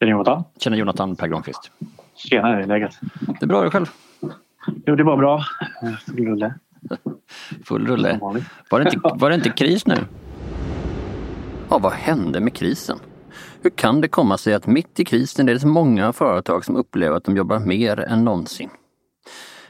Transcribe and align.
Tjena 0.00 0.10
Jonathan. 0.10 0.44
Tjena 0.58 0.76
Jonathan 0.76 1.16
Per 1.16 1.28
Granqvist. 1.28 1.70
Tjena, 2.14 2.48
hur 2.48 2.60
är 2.60 2.66
läget? 2.66 2.98
Det 3.40 3.42
är 3.44 3.46
bra, 3.46 3.60
dig 3.60 3.70
själv? 3.70 3.86
Jo, 4.86 4.96
det 4.96 5.04
var 5.04 5.16
bra. 5.16 5.44
Full 6.06 6.26
rulle. 6.26 6.54
Full 7.64 7.86
rulle. 7.86 8.18
Var 8.70 8.80
det, 8.80 8.94
inte, 8.94 9.00
var 9.14 9.30
det 9.30 9.34
inte 9.34 9.50
kris 9.50 9.86
nu? 9.86 9.96
Ja, 11.70 11.78
vad 11.78 11.92
hände 11.92 12.40
med 12.40 12.54
krisen? 12.54 12.98
Hur 13.62 13.70
kan 13.70 14.00
det 14.00 14.08
komma 14.08 14.38
sig 14.38 14.54
att 14.54 14.66
mitt 14.66 15.00
i 15.00 15.04
krisen 15.04 15.48
är 15.48 15.54
det 15.54 15.60
så 15.60 15.66
många 15.68 16.12
företag 16.12 16.64
som 16.64 16.76
upplever 16.76 17.16
att 17.16 17.24
de 17.24 17.36
jobbar 17.36 17.58
mer 17.58 18.00
än 18.00 18.24
någonsin? 18.24 18.70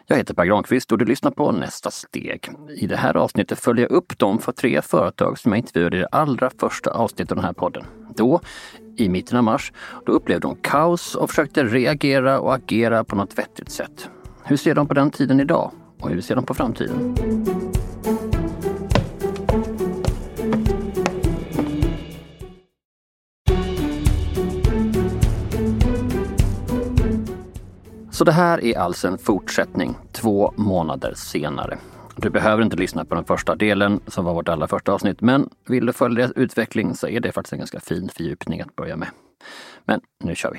Jag 0.06 0.16
heter 0.16 0.34
Per 0.34 0.44
Granqvist 0.44 0.92
och 0.92 0.98
du 0.98 1.04
lyssnar 1.04 1.30
på 1.30 1.52
Nästa 1.52 1.90
steg. 1.90 2.50
I 2.76 2.86
det 2.86 2.96
här 2.96 3.16
avsnittet 3.16 3.58
följer 3.58 3.86
jag 3.90 3.92
upp 3.92 4.18
de 4.18 4.38
för 4.38 4.52
tre 4.52 4.82
företag 4.82 5.38
som 5.38 5.52
jag 5.52 5.58
intervjuade 5.58 5.96
i 5.96 6.00
det 6.00 6.08
allra 6.12 6.50
första 6.60 6.90
avsnittet 6.90 7.32
av 7.32 7.36
den 7.36 7.44
här 7.44 7.52
podden. 7.52 7.84
Då, 8.16 8.40
i 8.96 9.08
mitten 9.08 9.38
av 9.38 9.44
mars, 9.44 9.72
då 10.06 10.12
upplevde 10.12 10.46
hon 10.46 10.56
kaos 10.56 11.14
och 11.14 11.30
försökte 11.30 11.64
reagera 11.64 12.40
och 12.40 12.54
agera 12.54 13.04
på 13.04 13.16
något 13.16 13.38
vettigt 13.38 13.70
sätt. 13.70 14.08
Hur 14.44 14.56
ser 14.56 14.74
de 14.74 14.88
på 14.88 14.94
den 14.94 15.10
tiden 15.10 15.40
idag? 15.40 15.70
Och 16.00 16.10
hur 16.10 16.20
ser 16.20 16.34
de 16.34 16.44
på 16.44 16.54
framtiden? 16.54 17.16
Så 28.10 28.24
det 28.24 28.32
här 28.32 28.64
är 28.64 28.78
alltså 28.78 29.08
en 29.08 29.18
fortsättning, 29.18 29.96
två 30.12 30.52
månader 30.56 31.14
senare. 31.16 31.78
Du 32.18 32.30
behöver 32.30 32.62
inte 32.62 32.76
lyssna 32.76 33.04
på 33.04 33.14
den 33.14 33.24
första 33.24 33.54
delen 33.54 34.00
som 34.06 34.24
var 34.24 34.34
vårt 34.34 34.48
allra 34.48 34.68
första 34.68 34.92
avsnitt, 34.92 35.20
men 35.20 35.48
vill 35.68 35.86
du 35.86 35.92
följa 35.92 36.16
deras 36.16 36.32
utveckling 36.36 36.94
så 36.94 37.08
är 37.08 37.20
det 37.20 37.32
faktiskt 37.32 37.52
en 37.52 37.58
ganska 37.58 37.80
fin 37.80 38.08
fördjupning 38.08 38.60
att 38.60 38.76
börja 38.76 38.96
med. 38.96 39.08
Men 39.84 40.00
nu 40.24 40.34
kör 40.34 40.50
vi! 40.50 40.58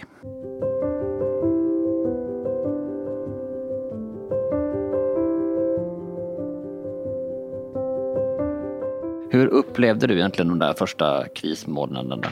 Hur 9.32 9.48
upplevde 9.48 10.08
du 10.08 10.14
egentligen 10.14 10.48
de 10.48 10.60
där 10.60 10.74
första 10.74 11.28
krismånaderna? 11.28 12.28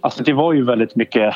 Alltså 0.00 0.22
det 0.22 0.32
var 0.32 0.52
ju 0.52 0.64
väldigt 0.64 0.96
mycket, 0.96 1.34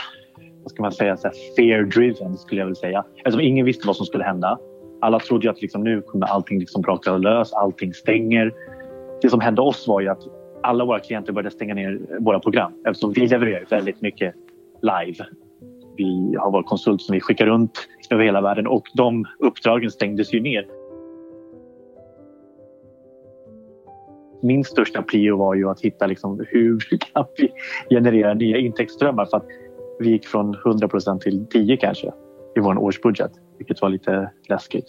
vad 0.62 0.72
ska 0.72 0.82
man 0.82 0.92
säga, 0.92 1.16
fear 1.56 1.82
driven 1.82 2.36
skulle 2.36 2.60
jag 2.60 2.66
vilja 2.66 2.80
säga. 2.80 3.04
Eftersom 3.16 3.40
ingen 3.40 3.66
visste 3.66 3.86
vad 3.86 3.96
som 3.96 4.06
skulle 4.06 4.24
hända. 4.24 4.58
Alla 5.04 5.18
trodde 5.18 5.46
ju 5.46 5.50
att 5.50 5.62
liksom, 5.62 5.84
nu 5.84 6.02
kommer 6.02 6.26
allting 6.26 6.58
liksom 6.58 6.82
braka 6.82 7.16
lös, 7.16 7.52
allting 7.52 7.94
stänger. 7.94 8.52
Det 9.22 9.30
som 9.30 9.40
hände 9.40 9.62
oss 9.62 9.88
var 9.88 10.00
ju 10.00 10.08
att 10.08 10.22
alla 10.62 10.84
våra 10.84 11.00
klienter 11.00 11.32
började 11.32 11.50
stänga 11.50 11.74
ner 11.74 12.00
våra 12.20 12.40
program 12.40 12.72
eftersom 12.88 13.12
vi 13.12 13.26
levererar 13.26 13.64
väldigt 13.70 14.00
mycket 14.00 14.34
live. 14.82 15.26
Vi 15.96 16.36
har 16.38 16.50
vår 16.50 16.62
konsult 16.62 17.02
som 17.02 17.12
vi 17.12 17.20
skickar 17.20 17.46
runt 17.46 17.88
över 18.10 18.24
hela 18.24 18.40
världen 18.40 18.66
och 18.66 18.82
de 18.94 19.24
uppdragen 19.38 19.90
stängdes 19.90 20.34
ju 20.34 20.40
ner. 20.40 20.66
min 24.42 24.64
största 24.64 25.02
prio 25.02 25.36
var 25.36 25.54
ju 25.54 25.68
att 25.68 25.80
hitta 25.80 26.06
liksom 26.06 26.44
hur 26.48 26.78
kan 27.12 27.24
vi 27.36 27.52
generera 27.90 28.34
nya 28.34 28.58
intäktsströmmar 28.58 29.24
för 29.24 29.36
att 29.36 29.46
vi 29.98 30.10
gick 30.10 30.26
från 30.26 30.54
100% 30.54 31.18
till 31.18 31.46
10 31.46 31.76
kanske 31.76 32.12
i 32.56 32.60
vår 32.60 32.78
årsbudget, 32.78 33.32
vilket 33.58 33.82
var 33.82 33.88
lite 33.88 34.30
läskigt. 34.48 34.86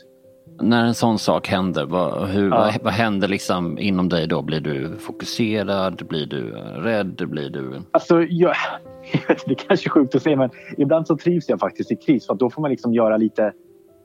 När 0.62 0.86
en 0.86 0.94
sån 0.94 1.20
sak 1.20 1.48
händer, 1.48 1.86
vad, 1.86 2.28
hur, 2.28 2.50
ja. 2.50 2.58
vad, 2.58 2.84
vad, 2.84 2.94
händer 2.94 3.28
liksom 3.28 3.80
inom 3.80 4.10
dig 4.10 4.28
då? 4.28 4.42
Blir 4.42 4.60
du 4.60 4.98
fokuserad? 4.98 6.08
Blir 6.10 6.26
du 6.26 6.52
rädd? 6.82 7.30
Blir 7.30 7.50
du... 7.50 7.82
Alltså, 7.92 8.22
jag, 8.24 8.56
det 9.46 9.52
är 9.52 9.68
kanske 9.68 9.88
är 9.88 9.90
sjukt 9.90 10.16
att 10.16 10.22
säga 10.22 10.36
men 10.36 10.50
ibland 10.78 11.08
så 11.08 11.18
trivs 11.18 11.50
jag 11.50 11.60
faktiskt 11.60 11.92
i 11.92 11.96
kris 11.96 12.28
för 12.28 12.34
då 12.36 12.50
får 12.50 12.62
man 12.62 12.72
liksom 12.72 12.94
göra 12.94 13.18
lite 13.18 13.54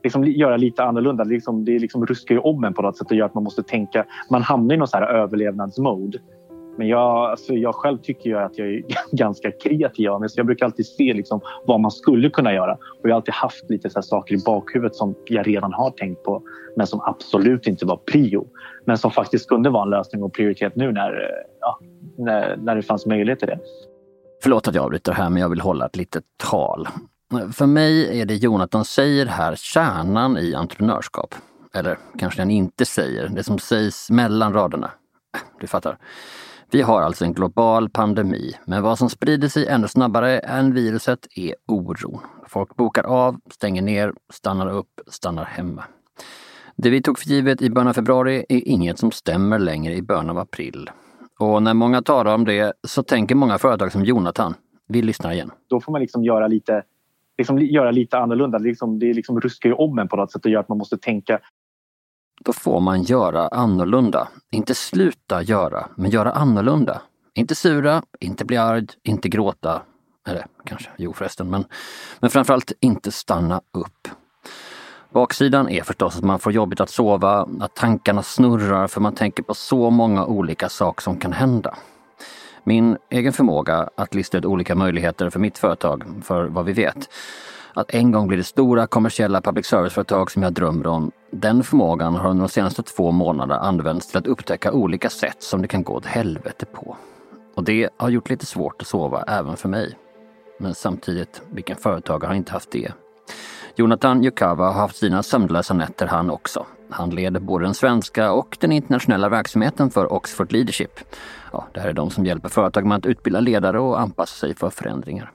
liksom 0.03 0.23
göra 0.23 0.57
lite 0.57 0.83
annorlunda. 0.83 1.23
Det, 1.23 1.29
liksom, 1.29 1.65
det 1.65 1.79
liksom 1.79 2.05
ruskar 2.05 2.35
ju 2.35 2.41
om 2.41 2.63
en 2.63 2.73
på 2.73 2.81
något 2.81 2.97
sätt 2.97 3.11
och 3.11 3.17
gör 3.17 3.25
att 3.25 3.33
man 3.33 3.43
måste 3.43 3.63
tänka. 3.63 4.05
Man 4.29 4.41
hamnar 4.41 4.75
i 4.75 4.77
någon 4.77 4.87
så 4.87 4.97
här 4.97 5.07
överlevnadsmode. 5.07 6.19
Men 6.81 6.87
jag, 6.87 7.31
alltså 7.31 7.53
jag 7.53 7.75
själv 7.75 7.97
tycker 7.97 8.29
ju 8.29 8.37
att 8.37 8.57
jag 8.57 8.67
är 8.67 8.83
ganska 9.11 9.51
kreativ. 9.51 10.09
av 10.09 10.19
mig, 10.19 10.29
Så 10.29 10.39
jag 10.39 10.45
brukar 10.45 10.65
alltid 10.65 10.85
se 10.85 11.13
liksom 11.13 11.41
vad 11.65 11.79
man 11.79 11.91
skulle 11.91 12.29
kunna 12.29 12.53
göra. 12.53 12.73
Och 12.73 12.99
jag 13.03 13.09
har 13.09 13.15
alltid 13.15 13.33
haft 13.33 13.69
lite 13.69 13.89
så 13.89 14.01
saker 14.01 14.35
i 14.35 14.37
bakhuvudet 14.45 14.95
som 14.95 15.15
jag 15.25 15.47
redan 15.47 15.73
har 15.73 15.89
tänkt 15.89 16.23
på 16.23 16.43
men 16.75 16.87
som 16.87 17.01
absolut 17.01 17.67
inte 17.67 17.85
var 17.85 17.97
prio. 17.97 18.47
Men 18.85 18.97
som 18.97 19.11
faktiskt 19.11 19.47
kunde 19.47 19.69
vara 19.69 19.83
en 19.83 19.89
lösning 19.89 20.23
och 20.23 20.33
prioritet 20.33 20.75
nu 20.75 20.91
när, 20.91 21.11
eh, 21.11 21.47
ja, 21.59 21.79
när, 22.17 22.57
när 22.57 22.75
det 22.75 22.81
fanns 22.81 23.05
möjlighet 23.05 23.39
till 23.39 23.47
det. 23.47 23.59
Förlåt 24.43 24.67
att 24.67 24.75
jag 24.75 24.83
avbryter 24.83 25.11
här 25.11 25.29
men 25.29 25.41
jag 25.41 25.49
vill 25.49 25.61
hålla 25.61 25.85
ett 25.85 25.95
litet 25.95 26.23
tal. 26.37 26.87
För 27.53 27.65
mig 27.65 28.21
är 28.21 28.25
det 28.25 28.35
Jonathan 28.35 28.85
säger 28.85 29.25
här 29.25 29.55
kärnan 29.55 30.37
i 30.37 30.55
entreprenörskap. 30.55 31.35
Eller 31.73 31.97
kanske 32.19 32.41
den 32.41 32.51
inte 32.51 32.85
säger, 32.85 33.27
det 33.27 33.43
som 33.43 33.59
sägs 33.59 34.09
mellan 34.09 34.53
raderna. 34.53 34.91
Äh, 35.35 35.41
du 35.59 35.67
fattar. 35.67 35.97
Vi 36.73 36.81
har 36.81 37.01
alltså 37.01 37.25
en 37.25 37.33
global 37.33 37.89
pandemi, 37.89 38.55
men 38.65 38.83
vad 38.83 38.97
som 38.97 39.09
sprider 39.09 39.47
sig 39.47 39.67
ännu 39.67 39.87
snabbare 39.87 40.39
än 40.39 40.73
viruset 40.73 41.27
är 41.35 41.55
oron. 41.67 42.19
Folk 42.47 42.75
bokar 42.75 43.03
av, 43.03 43.39
stänger 43.51 43.81
ner, 43.81 44.13
stannar 44.33 44.69
upp, 44.69 44.87
stannar 45.07 45.45
hemma. 45.45 45.83
Det 46.75 46.89
vi 46.89 47.01
tog 47.01 47.19
för 47.19 47.29
givet 47.29 47.61
i 47.61 47.69
början 47.69 47.87
av 47.87 47.93
februari 47.93 48.45
är 48.49 48.67
inget 48.67 48.99
som 48.99 49.11
stämmer 49.11 49.59
längre 49.59 49.93
i 49.93 50.01
början 50.01 50.29
av 50.29 50.37
april. 50.37 50.89
Och 51.39 51.63
när 51.63 51.73
många 51.73 52.01
talar 52.01 52.35
om 52.35 52.45
det 52.45 52.73
så 52.87 53.03
tänker 53.03 53.35
många 53.35 53.57
företag 53.57 53.91
som 53.91 54.05
Jonathan. 54.05 54.53
Vi 54.87 55.01
lyssnar 55.01 55.31
igen. 55.31 55.51
Då 55.69 55.79
får 55.79 55.91
man 55.91 56.01
liksom 56.01 56.23
göra 56.23 56.47
lite 56.47 56.83
liksom 57.37 57.59
göra 57.59 57.91
lite 57.91 58.17
annorlunda. 58.17 58.59
Det, 58.59 58.63
liksom, 58.63 58.99
det 58.99 59.13
liksom 59.13 59.41
ruskar 59.41 59.69
ju 59.69 59.75
om 59.75 59.99
en 59.99 60.07
på 60.07 60.15
något 60.15 60.31
sätt 60.31 60.45
och 60.45 60.51
gör 60.51 60.59
att 60.59 60.69
man 60.69 60.77
måste 60.77 60.97
tänka. 60.97 61.39
Då 62.43 62.53
får 62.53 62.79
man 62.79 63.03
göra 63.03 63.47
annorlunda. 63.47 64.27
Inte 64.51 64.75
sluta 64.75 65.41
göra, 65.41 65.87
men 65.95 66.11
göra 66.11 66.31
annorlunda. 66.31 67.01
Inte 67.33 67.55
sura, 67.55 68.03
inte 68.19 68.45
bli 68.45 68.57
arg, 68.57 68.87
inte 69.03 69.29
gråta. 69.29 69.81
Eller 70.27 70.45
kanske, 70.65 70.89
jo 70.97 71.13
förresten, 71.13 71.49
men, 71.49 71.65
men 72.19 72.29
framförallt 72.29 72.71
inte 72.79 73.11
stanna 73.11 73.61
upp. 73.71 74.07
Baksidan 75.13 75.69
är 75.69 75.83
förstås 75.83 76.17
att 76.17 76.23
man 76.23 76.39
får 76.39 76.51
jobbigt 76.51 76.81
att 76.81 76.89
sova, 76.89 77.47
att 77.59 77.75
tankarna 77.75 78.23
snurrar 78.23 78.87
för 78.87 79.01
man 79.01 79.15
tänker 79.15 79.43
på 79.43 79.53
så 79.53 79.89
många 79.89 80.25
olika 80.25 80.69
saker 80.69 81.01
som 81.01 81.19
kan 81.19 81.33
hända. 81.33 81.75
Min 82.63 82.97
egen 83.09 83.33
förmåga 83.33 83.89
att 83.95 84.15
lista 84.15 84.37
ut 84.37 84.45
olika 84.45 84.75
möjligheter 84.75 85.29
för 85.29 85.39
mitt 85.39 85.57
företag, 85.57 86.03
för 86.23 86.45
vad 86.45 86.65
vi 86.65 86.73
vet, 86.73 87.09
att 87.73 87.93
en 87.93 88.11
gång 88.11 88.27
bli 88.27 88.37
det 88.37 88.43
stora 88.43 88.87
kommersiella 88.87 89.41
public 89.41 89.65
service-företag 89.65 90.31
som 90.31 90.43
jag 90.43 90.53
drömmer 90.53 90.87
om, 90.87 91.11
den 91.31 91.63
förmågan 91.63 92.15
har 92.15 92.29
under 92.29 92.43
de 92.43 92.49
senaste 92.49 92.83
två 92.83 93.11
månaderna 93.11 93.59
använts 93.59 94.07
till 94.07 94.17
att 94.17 94.27
upptäcka 94.27 94.71
olika 94.71 95.09
sätt 95.09 95.43
som 95.43 95.61
det 95.61 95.67
kan 95.67 95.83
gå 95.83 95.93
åt 95.93 96.05
helvete 96.05 96.65
på. 96.65 96.95
Och 97.55 97.63
det 97.63 97.89
har 97.97 98.09
gjort 98.09 98.29
lite 98.29 98.45
svårt 98.45 98.81
att 98.81 98.87
sova 98.87 99.23
även 99.23 99.57
för 99.57 99.69
mig. 99.69 99.97
Men 100.59 100.75
samtidigt, 100.75 101.41
vilken 101.51 101.75
företagare 101.75 102.27
har 102.27 102.35
inte 102.35 102.51
haft 102.51 102.71
det? 102.71 102.91
Jonathan 103.75 104.23
Yukawa 104.23 104.65
har 104.65 104.73
haft 104.73 104.95
sina 104.95 105.23
sömnlösa 105.23 105.73
nätter 105.73 106.07
han 106.07 106.29
också. 106.29 106.65
Han 106.89 107.09
leder 107.09 107.39
både 107.39 107.65
den 107.65 107.73
svenska 107.73 108.31
och 108.31 108.57
den 108.59 108.71
internationella 108.71 109.29
verksamheten 109.29 109.89
för 109.89 110.13
Oxford 110.13 110.51
Leadership. 110.51 110.99
Ja, 111.51 111.67
det 111.73 111.79
här 111.79 111.89
är 111.89 111.93
de 111.93 112.09
som 112.09 112.25
hjälper 112.25 112.49
företag 112.49 112.85
med 112.85 112.97
att 112.97 113.05
utbilda 113.05 113.39
ledare 113.39 113.79
och 113.79 113.99
anpassa 113.99 114.35
sig 114.35 114.55
för 114.55 114.69
förändringar. 114.69 115.31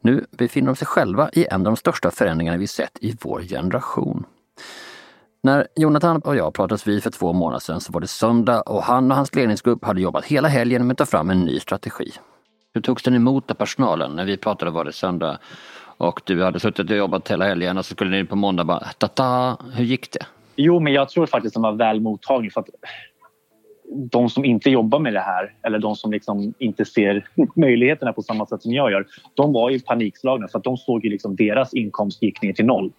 Nu 0.00 0.26
befinner 0.30 0.66
de 0.66 0.76
sig 0.76 0.86
själva 0.86 1.30
i 1.32 1.46
en 1.50 1.60
av 1.60 1.64
de 1.64 1.76
största 1.76 2.10
förändringarna 2.10 2.58
vi 2.58 2.66
sett 2.66 2.98
i 3.00 3.16
vår 3.20 3.40
generation. 3.40 4.24
När 5.42 5.66
Jonathan 5.76 6.20
och 6.20 6.36
jag 6.36 6.54
pratades 6.54 6.86
vid 6.86 7.02
för 7.02 7.10
två 7.10 7.32
månader 7.32 7.60
sedan 7.60 7.80
så 7.80 7.92
var 7.92 8.00
det 8.00 8.06
söndag 8.06 8.60
och 8.60 8.82
han 8.82 9.10
och 9.10 9.16
hans 9.16 9.34
ledningsgrupp 9.34 9.84
hade 9.84 10.00
jobbat 10.00 10.24
hela 10.24 10.48
helgen 10.48 10.86
med 10.86 10.94
att 10.94 10.98
ta 10.98 11.06
fram 11.06 11.30
en 11.30 11.40
ny 11.40 11.60
strategi. 11.60 12.12
Hur 12.74 12.80
togs 12.80 13.02
den 13.02 13.14
emot 13.14 13.50
av 13.50 13.54
personalen? 13.54 14.16
När 14.16 14.24
vi 14.24 14.36
pratade 14.36 14.70
var 14.70 14.84
det 14.84 14.92
söndag 14.92 15.38
och 15.82 16.20
du 16.24 16.42
hade 16.42 16.60
suttit 16.60 16.90
och 16.90 16.96
jobbat 16.96 17.30
hela 17.30 17.44
helgen 17.44 17.78
och 17.78 17.86
så 17.86 17.94
skulle 17.94 18.10
ni 18.10 18.24
på 18.24 18.36
måndag 18.36 18.64
bara 18.64 18.80
ta 19.14 19.58
hur 19.74 19.84
gick 19.84 20.12
det? 20.12 20.26
Jo, 20.56 20.80
men 20.80 20.92
jag 20.92 21.08
tror 21.08 21.26
faktiskt 21.26 21.54
den 21.54 21.62
var 21.62 21.72
väl 21.72 22.00
mottaglig 22.00 22.52
för 22.52 22.60
att 22.60 22.68
de 23.92 24.30
som 24.30 24.44
inte 24.44 24.70
jobbar 24.70 24.98
med 24.98 25.12
det 25.12 25.20
här 25.20 25.54
eller 25.62 25.78
de 25.78 25.96
som 25.96 26.12
liksom 26.12 26.54
inte 26.58 26.84
ser 26.84 27.28
möjligheterna 27.56 28.12
på 28.12 28.22
samma 28.22 28.46
sätt 28.46 28.62
som 28.62 28.72
jag 28.72 28.90
gör, 28.90 29.06
de 29.34 29.52
var 29.52 29.70
ju 29.70 29.80
panikslagna 29.80 30.48
för 30.48 30.58
att 30.58 30.64
de 30.64 30.76
såg 30.76 31.04
ju 31.04 31.10
liksom 31.10 31.36
deras 31.36 31.74
inkomst 31.74 32.22
gick 32.22 32.42
ner 32.42 32.52
till 32.52 32.66
noll. 32.66 32.92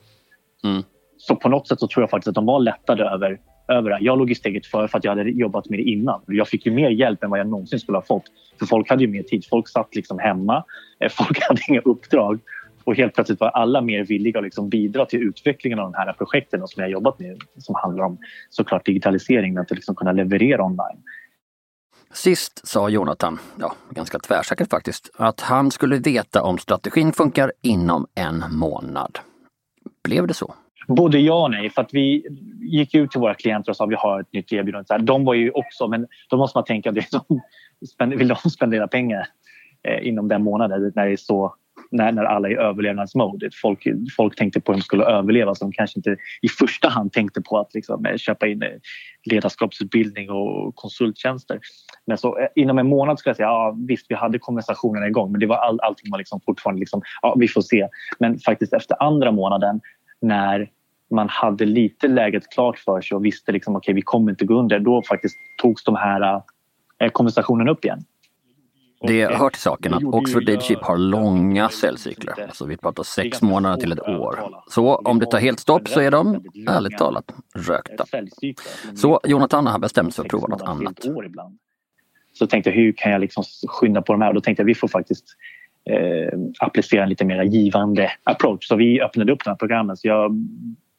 Mm. 0.63 0.83
Så 1.17 1.35
på 1.35 1.49
något 1.49 1.67
sätt 1.67 1.79
så 1.79 1.87
tror 1.87 2.03
jag 2.03 2.09
faktiskt 2.09 2.27
att 2.27 2.35
de 2.35 2.45
var 2.45 2.59
lättade 2.59 3.03
över, 3.03 3.39
över 3.67 3.89
det. 3.89 3.97
Jag 4.01 4.17
låg 4.17 4.31
i 4.31 4.35
steget 4.35 4.65
före 4.65 4.87
för 4.87 4.97
att 4.97 5.03
jag 5.03 5.15
hade 5.15 5.29
jobbat 5.29 5.69
med 5.69 5.79
det 5.79 5.83
innan. 5.83 6.21
Jag 6.27 6.47
fick 6.47 6.65
ju 6.65 6.71
mer 6.71 6.89
hjälp 6.89 7.23
än 7.23 7.29
vad 7.29 7.39
jag 7.39 7.47
någonsin 7.47 7.79
skulle 7.79 7.97
ha 7.97 8.05
fått. 8.05 8.23
För 8.59 8.65
folk 8.65 8.89
hade 8.89 9.03
ju 9.03 9.09
mer 9.09 9.23
tid. 9.23 9.45
Folk 9.49 9.67
satt 9.67 9.95
liksom 9.95 10.19
hemma. 10.19 10.63
Eh, 10.99 11.09
folk 11.09 11.39
hade 11.47 11.61
inga 11.67 11.81
uppdrag. 11.81 12.39
Och 12.91 12.97
helt 12.97 13.13
plötsligt 13.13 13.39
var 13.39 13.49
alla 13.49 13.81
mer 13.81 14.03
villiga 14.03 14.39
att 14.39 14.43
liksom 14.43 14.69
bidra 14.69 15.05
till 15.05 15.19
utvecklingen 15.19 15.79
av 15.79 15.91
de 15.91 15.97
här 15.97 16.13
projekten 16.13 16.67
som 16.67 16.81
jag 16.81 16.91
jobbat 16.91 17.19
med 17.19 17.37
som 17.57 17.75
handlar 17.75 18.03
om 18.03 18.17
såklart 18.49 18.85
digitalisering 18.85 19.53
men 19.53 19.61
att 19.61 19.71
liksom 19.71 19.95
kunna 19.95 20.11
leverera 20.11 20.63
online. 20.63 21.03
Sist 22.13 22.67
sa 22.67 22.89
Jonathan, 22.89 23.39
ja 23.59 23.73
ganska 23.89 24.19
tvärsäkert 24.19 24.69
faktiskt, 24.69 25.09
att 25.17 25.41
han 25.41 25.71
skulle 25.71 25.97
veta 25.97 26.43
om 26.43 26.57
strategin 26.57 27.13
funkar 27.13 27.51
inom 27.61 28.07
en 28.15 28.43
månad. 28.49 29.19
Blev 30.03 30.27
det 30.27 30.33
så? 30.33 30.53
Både 30.87 31.19
ja 31.19 31.43
och 31.43 31.51
nej. 31.51 31.69
För 31.69 31.81
att 31.81 31.93
vi 31.93 32.25
gick 32.59 32.95
ut 32.95 33.11
till 33.11 33.19
våra 33.19 33.33
klienter 33.33 33.71
och 33.71 33.75
sa 33.75 33.83
att 33.83 33.89
vi 33.89 33.95
har 33.95 34.21
ett 34.21 34.33
nytt 34.33 34.53
erbjudande. 34.53 34.97
De 34.97 35.25
var 35.25 35.33
ju 35.33 35.51
också, 35.51 35.87
men 35.87 36.07
då 36.29 36.37
måste 36.37 36.57
man 36.57 36.65
tänka, 36.65 36.91
det 36.91 37.05
de, 37.97 38.09
vill 38.09 38.27
de 38.27 38.35
spendera 38.35 38.87
pengar 38.87 39.27
eh, 39.83 40.07
inom 40.07 40.27
den 40.27 40.43
månaden 40.43 40.91
när 40.95 41.05
det 41.05 41.11
är 41.11 41.17
så 41.17 41.55
när, 41.91 42.11
när 42.11 42.23
alla 42.23 42.47
är 42.47 42.53
i 42.53 42.55
överlevnadsmode. 42.55 43.49
Folk, 43.61 43.87
folk 44.17 44.35
tänkte 44.35 44.61
på 44.61 44.71
hur 44.71 44.79
de 44.79 44.83
skulle 44.83 45.03
överleva 45.03 45.55
så 45.55 45.65
de 45.65 45.71
kanske 45.71 45.99
inte 45.99 46.17
i 46.41 46.47
första 46.47 46.89
hand 46.89 47.13
tänkte 47.13 47.41
på 47.41 47.59
att 47.59 47.73
liksom, 47.73 48.05
eh, 48.05 48.17
köpa 48.17 48.47
in 48.47 48.63
eh, 48.63 48.69
ledarskapsutbildning 49.23 50.29
och 50.29 50.75
konsulttjänster. 50.75 51.59
Men 52.05 52.17
så, 52.17 52.39
eh, 52.39 52.47
inom 52.55 52.77
en 52.77 52.87
månad 52.87 53.19
skulle 53.19 53.29
jag 53.29 53.37
säga 53.37 53.47
ja, 53.47 53.77
visst, 53.87 54.05
vi 54.09 54.15
hade 54.15 54.39
konversationerna 54.39 55.07
igång 55.07 55.31
men 55.31 55.39
det 55.39 55.45
var 55.45 55.57
all, 55.57 55.79
allting 55.79 56.11
var 56.11 56.17
liksom 56.17 56.41
fortfarande 56.45 56.79
liksom, 56.79 57.01
ja, 57.21 57.35
vi 57.39 57.47
får 57.47 57.61
se. 57.61 57.87
Men 58.19 58.39
faktiskt 58.39 58.73
efter 58.73 59.03
andra 59.03 59.31
månaden 59.31 59.81
när 60.21 60.69
man 61.11 61.29
hade 61.29 61.65
lite 61.65 62.07
läget 62.07 62.49
klart 62.49 62.79
för 62.79 63.01
sig 63.01 63.15
och 63.15 63.25
visste 63.25 63.51
liksom, 63.51 63.75
okej, 63.75 63.83
okay, 63.83 63.95
vi 63.95 64.01
kommer 64.01 64.31
inte 64.31 64.45
gå 64.45 64.53
under. 64.53 64.79
Då 64.79 65.01
faktiskt 65.09 65.35
togs 65.61 65.83
de 65.83 65.95
här 65.95 66.41
eh, 66.99 67.09
konversationerna 67.11 67.71
upp 67.71 67.85
igen. 67.85 68.03
Det 69.07 69.25
hör 69.25 69.49
till 69.49 69.61
saken 69.61 69.93
att 69.93 70.03
Oxford 70.03 70.43
Leadership 70.43 70.79
har 70.81 70.97
långa 70.97 71.69
säljcykler. 71.69 72.43
Alltså 72.43 72.65
vi 72.65 72.77
pratar 72.77 73.03
sex 73.03 73.41
månader 73.41 73.77
till 73.77 73.91
ett 73.91 73.99
år. 73.99 74.39
Så 74.69 74.95
om 74.95 75.19
det 75.19 75.25
tar 75.25 75.39
helt 75.39 75.59
stopp 75.59 75.87
så 75.87 75.99
är 75.99 76.11
de, 76.11 76.43
ärligt 76.69 76.97
talat, 76.97 77.25
rökta. 77.55 78.05
Så 78.95 79.19
Jonathan 79.23 79.67
har 79.67 79.79
bestämt 79.79 80.15
sig 80.15 80.21
för 80.21 80.27
att 80.27 80.29
prova 80.29 80.47
något 80.47 80.61
annat. 80.61 81.05
Så 82.33 82.47
tänkte 82.47 82.69
jag, 82.69 82.77
hur 82.77 82.91
kan 82.91 83.11
jag 83.11 83.21
liksom 83.21 83.43
skynda 83.67 84.01
på 84.01 84.13
de 84.13 84.21
här? 84.21 84.29
Och 84.29 84.35
då 84.35 84.41
tänkte 84.41 84.61
jag, 84.61 84.65
vi 84.65 84.75
får 84.75 84.87
faktiskt 84.87 85.25
eh, 85.89 86.39
applicera 86.59 87.03
en 87.03 87.09
lite 87.09 87.25
mer 87.25 87.43
givande 87.43 88.11
approach. 88.23 88.67
Så 88.67 88.75
vi 88.75 89.01
öppnade 89.01 89.31
upp 89.31 89.43
de 89.43 89.49
här 89.49 89.57
programmen. 89.57 89.97
Så 89.97 90.07
jag 90.07 90.31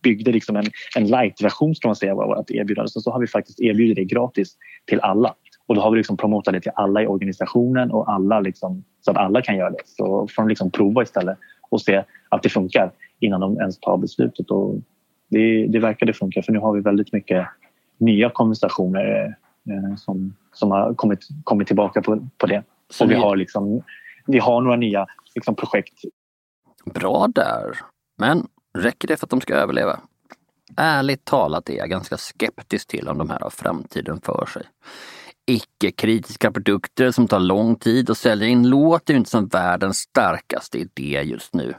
byggde 0.03 0.33
liksom 0.33 0.57
en, 0.57 0.67
en 0.97 1.07
light-version 1.07 1.75
ska 1.75 1.89
man 1.89 1.97
säga 1.97 2.13
av 2.13 2.19
vårt 2.19 2.51
erbjudande. 2.51 2.89
Så, 2.89 3.01
så 3.01 3.11
har 3.11 3.21
vi 3.21 3.27
faktiskt 3.27 3.61
erbjudit 3.61 3.97
det 3.97 4.05
gratis 4.05 4.57
till 4.87 5.01
alla. 5.01 5.35
Och 5.73 5.77
då 5.77 5.83
har 5.83 5.91
vi 5.91 5.97
liksom 5.97 6.17
promotat 6.17 6.55
det 6.55 6.61
till 6.61 6.73
alla 6.75 7.03
i 7.03 7.07
organisationen 7.07 7.91
och 7.91 8.13
alla 8.13 8.41
liksom, 8.41 8.85
så 9.01 9.11
att 9.11 9.17
alla 9.17 9.43
kan 9.43 9.57
göra 9.57 9.71
det. 9.71 9.83
Så 9.85 10.29
får 10.29 10.43
de 10.43 10.49
liksom 10.49 10.71
prova 10.71 11.03
istället 11.03 11.39
och 11.71 11.81
se 11.81 12.05
att 12.29 12.43
det 12.43 12.49
funkar 12.49 12.93
innan 13.21 13.41
de 13.41 13.57
ens 13.57 13.81
tar 13.81 13.97
beslutet. 13.97 14.51
Och 14.51 14.75
det, 15.29 15.67
det 15.67 15.79
verkade 15.79 16.13
funka 16.13 16.43
för 16.43 16.53
nu 16.53 16.59
har 16.59 16.73
vi 16.73 16.81
väldigt 16.81 17.13
mycket 17.13 17.47
nya 17.99 18.31
konversationer 18.31 19.37
eh, 19.71 19.97
som, 19.97 20.37
som 20.53 20.71
har 20.71 20.95
kommit, 20.95 21.29
kommit 21.45 21.67
tillbaka 21.67 22.03
på, 22.03 22.29
på 22.39 22.47
det. 22.47 22.63
Och 23.01 23.11
vi 23.11 23.15
har, 23.15 23.37
liksom, 23.37 23.83
vi 24.27 24.39
har 24.39 24.61
några 24.61 24.77
nya 24.77 25.07
liksom, 25.35 25.55
projekt. 25.55 25.95
Bra 26.85 27.29
där. 27.35 27.79
Men 28.19 28.47
räcker 28.79 29.09
det 29.09 29.17
för 29.17 29.27
att 29.27 29.31
de 29.31 29.41
ska 29.41 29.55
överleva? 29.55 30.01
Ärligt 30.77 31.25
talat 31.25 31.69
är 31.69 31.79
jag 31.79 31.91
ganska 31.91 32.17
skeptisk 32.17 32.89
till 32.89 33.09
om 33.09 33.19
de 33.19 33.31
här 33.31 33.41
har 33.41 33.51
framtiden 33.51 34.21
för 34.21 34.47
sig 34.47 34.63
icke-kritiska 35.53 36.51
produkter 36.53 37.11
som 37.11 37.29
tar 37.29 37.41
lång 37.41 37.77
tid 37.77 38.11
att 38.11 38.19
sälja 38.19 38.49
in 38.49 38.69
låter 38.69 39.15
ju 39.15 39.19
inte 39.19 39.31
som 39.31 39.47
världens 39.47 39.97
starkaste 39.97 40.79
idé 40.79 41.23
just 41.23 41.55
nu. 41.55 41.75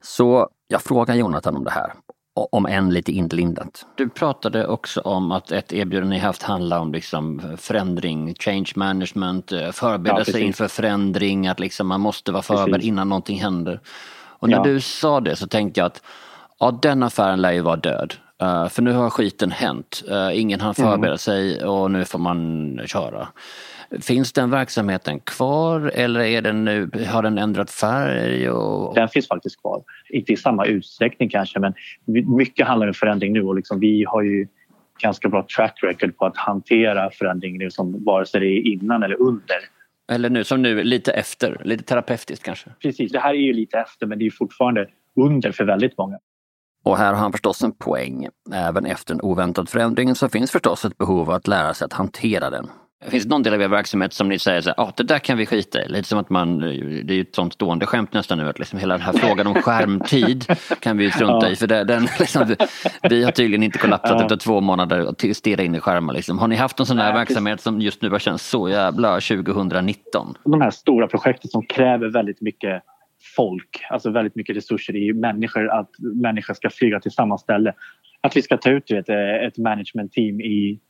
Så 0.00 0.48
jag 0.68 0.82
frågar 0.82 1.14
Jonathan 1.14 1.56
om 1.56 1.64
det 1.64 1.70
här, 1.70 1.92
om 2.34 2.66
än 2.66 2.90
lite 2.90 3.12
inlindat. 3.12 3.86
Du 3.94 4.08
pratade 4.08 4.66
också 4.66 5.00
om 5.00 5.32
att 5.32 5.52
ett 5.52 5.72
erbjudande 5.72 6.14
ni 6.14 6.20
haft 6.20 6.42
handlar 6.42 6.78
om 6.78 6.92
liksom 6.92 7.42
förändring, 7.56 8.34
change 8.34 8.72
management, 8.76 9.52
eh, 9.52 9.70
förbereda 9.70 10.18
ja, 10.20 10.24
sig 10.24 10.42
inför 10.42 10.68
förändring, 10.68 11.48
att 11.48 11.60
liksom 11.60 11.86
man 11.86 12.00
måste 12.00 12.32
vara 12.32 12.42
förberedd 12.42 12.74
precis. 12.74 12.88
innan 12.88 13.08
någonting 13.08 13.40
händer. 13.40 13.80
Och 14.38 14.48
när 14.48 14.56
ja. 14.56 14.62
du 14.62 14.80
sa 14.80 15.20
det 15.20 15.36
så 15.36 15.46
tänkte 15.46 15.80
jag 15.80 15.86
att 15.86 16.02
ja, 16.58 16.78
den 16.82 17.02
affären 17.02 17.40
lär 17.40 17.52
ju 17.52 17.60
vara 17.60 17.76
död. 17.76 18.14
Uh, 18.42 18.68
för 18.68 18.82
nu 18.82 18.92
har 18.92 19.10
skiten 19.10 19.50
hänt. 19.50 20.02
Uh, 20.10 20.40
ingen 20.40 20.60
har 20.60 20.74
förberett 20.74 21.04
mm. 21.04 21.18
sig 21.18 21.64
och 21.64 21.90
nu 21.90 22.04
får 22.04 22.18
man 22.18 22.80
köra. 22.86 23.28
Finns 24.00 24.32
den 24.32 24.50
verksamheten 24.50 25.20
kvar 25.20 25.90
eller 25.94 26.20
är 26.20 26.42
den 26.42 26.64
nu, 26.64 26.90
har 27.08 27.22
den 27.22 27.38
ändrat 27.38 27.70
färg? 27.70 28.50
Och... 28.50 28.94
Den 28.94 29.08
finns 29.08 29.28
faktiskt 29.28 29.60
kvar. 29.60 29.82
Inte 30.10 30.32
i 30.32 30.36
samma 30.36 30.66
utsträckning 30.66 31.28
kanske 31.28 31.58
men 31.58 31.74
mycket 32.36 32.66
handlar 32.66 32.86
om 32.86 32.94
förändring 32.94 33.32
nu 33.32 33.42
och 33.42 33.54
liksom, 33.54 33.80
vi 33.80 34.04
har 34.08 34.22
ju 34.22 34.46
ganska 34.98 35.28
bra 35.28 35.46
track 35.56 35.78
record 35.82 36.16
på 36.16 36.26
att 36.26 36.36
hantera 36.36 37.10
förändring 37.10 37.58
nu 37.58 37.70
som 37.70 38.04
vare 38.04 38.26
sig 38.26 38.40
det 38.40 38.46
är 38.46 38.72
innan 38.72 39.02
eller 39.02 39.20
under. 39.20 39.56
Eller 40.12 40.30
nu 40.30 40.44
som 40.44 40.62
nu, 40.62 40.82
lite 40.82 41.12
efter, 41.12 41.60
lite 41.64 41.84
terapeutiskt 41.84 42.44
kanske? 42.44 42.70
Precis, 42.82 43.12
det 43.12 43.18
här 43.18 43.34
är 43.34 43.38
ju 43.38 43.52
lite 43.52 43.78
efter 43.78 44.06
men 44.06 44.18
det 44.18 44.26
är 44.26 44.30
fortfarande 44.30 44.88
under 45.16 45.52
för 45.52 45.64
väldigt 45.64 45.98
många. 45.98 46.18
Och 46.84 46.98
här 46.98 47.12
har 47.12 47.20
han 47.20 47.32
förstås 47.32 47.62
en 47.62 47.72
poäng. 47.72 48.28
Även 48.54 48.86
efter 48.86 49.14
en 49.14 49.20
oväntad 49.20 49.68
förändring 49.68 50.14
så 50.14 50.28
finns 50.28 50.50
förstås 50.50 50.84
ett 50.84 50.98
behov 50.98 51.30
av 51.30 51.34
att 51.34 51.48
lära 51.48 51.74
sig 51.74 51.84
att 51.84 51.92
hantera 51.92 52.50
den. 52.50 52.70
Finns 53.08 53.24
det 53.24 53.30
någon 53.30 53.42
del 53.42 53.54
av 53.54 53.62
er 53.62 53.68
verksamhet 53.68 54.12
som 54.12 54.28
ni 54.28 54.38
säger 54.38 54.60
så 54.60 54.68
här, 54.68 54.80
ah, 54.80 54.92
det 54.96 55.02
där 55.02 55.18
kan 55.18 55.38
vi 55.38 55.46
skita 55.46 55.84
i? 55.84 55.88
Lite 55.88 56.08
som 56.08 56.18
att 56.18 56.30
man, 56.30 56.58
det 56.58 56.66
är 56.68 57.12
ju 57.12 57.20
ett 57.20 57.34
sånt 57.34 57.52
stående 57.52 57.86
skämt 57.86 58.12
nästan 58.12 58.38
nu 58.38 58.48
att 58.48 58.58
liksom 58.58 58.78
hela 58.78 58.94
den 58.94 59.02
här 59.06 59.12
frågan 59.12 59.46
om 59.46 59.54
skärmtid 59.54 60.56
kan 60.80 60.96
vi 60.96 61.10
strunta 61.10 61.46
ja. 61.46 61.52
i. 61.52 61.56
För 61.56 61.66
det, 61.66 61.84
den, 61.84 62.02
liksom, 62.18 62.54
vi 63.10 63.24
har 63.24 63.32
tydligen 63.32 63.62
inte 63.62 63.78
kollapsat 63.78 64.16
ja. 64.18 64.22
efter 64.22 64.36
två 64.36 64.60
månader 64.60 65.06
och 65.06 65.36
stirra 65.36 65.62
in 65.62 65.74
i 65.74 65.80
skärmar. 65.80 66.14
Liksom. 66.14 66.38
Har 66.38 66.48
ni 66.48 66.56
haft 66.56 66.78
någon 66.78 66.86
sån 66.86 66.98
här 66.98 67.12
Nej, 67.12 67.18
verksamhet 67.18 67.60
som 67.60 67.80
just 67.80 68.02
nu 68.02 68.10
har 68.10 68.18
känts 68.18 68.48
så 68.48 68.68
jävla 68.68 69.20
2019? 69.20 70.34
De 70.44 70.60
här 70.60 70.70
stora 70.70 71.06
projekten 71.06 71.50
som 71.50 71.66
kräver 71.66 72.08
väldigt 72.08 72.40
mycket 72.40 72.82
folk, 73.36 73.84
alltså 73.90 74.10
väldigt 74.10 74.34
mycket 74.34 74.56
resurser 74.56 74.96
i 74.96 75.12
människor, 75.12 75.68
att 75.68 75.90
människor 75.98 76.54
ska 76.54 76.70
flyga 76.70 77.00
till 77.00 77.10
samma 77.10 77.38
ställe. 77.38 77.72
Att 78.20 78.36
vi 78.36 78.42
ska 78.42 78.56
ta 78.56 78.70
ut 78.70 78.90
eh, 78.90 78.98
ett, 78.98 79.08
ett 79.08 79.58
management-team 79.58 80.40
i 80.40 80.80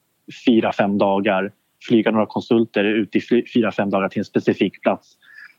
fyra, 0.46 0.72
fem 0.72 0.98
dagar, 0.98 1.52
flyga 1.88 2.10
några 2.10 2.26
konsulter 2.26 2.84
ut 2.84 3.16
i 3.16 3.20
fyra, 3.54 3.72
fem 3.72 3.90
dagar 3.90 4.08
till 4.08 4.18
en 4.18 4.24
specifik 4.24 4.82
plats 4.82 5.16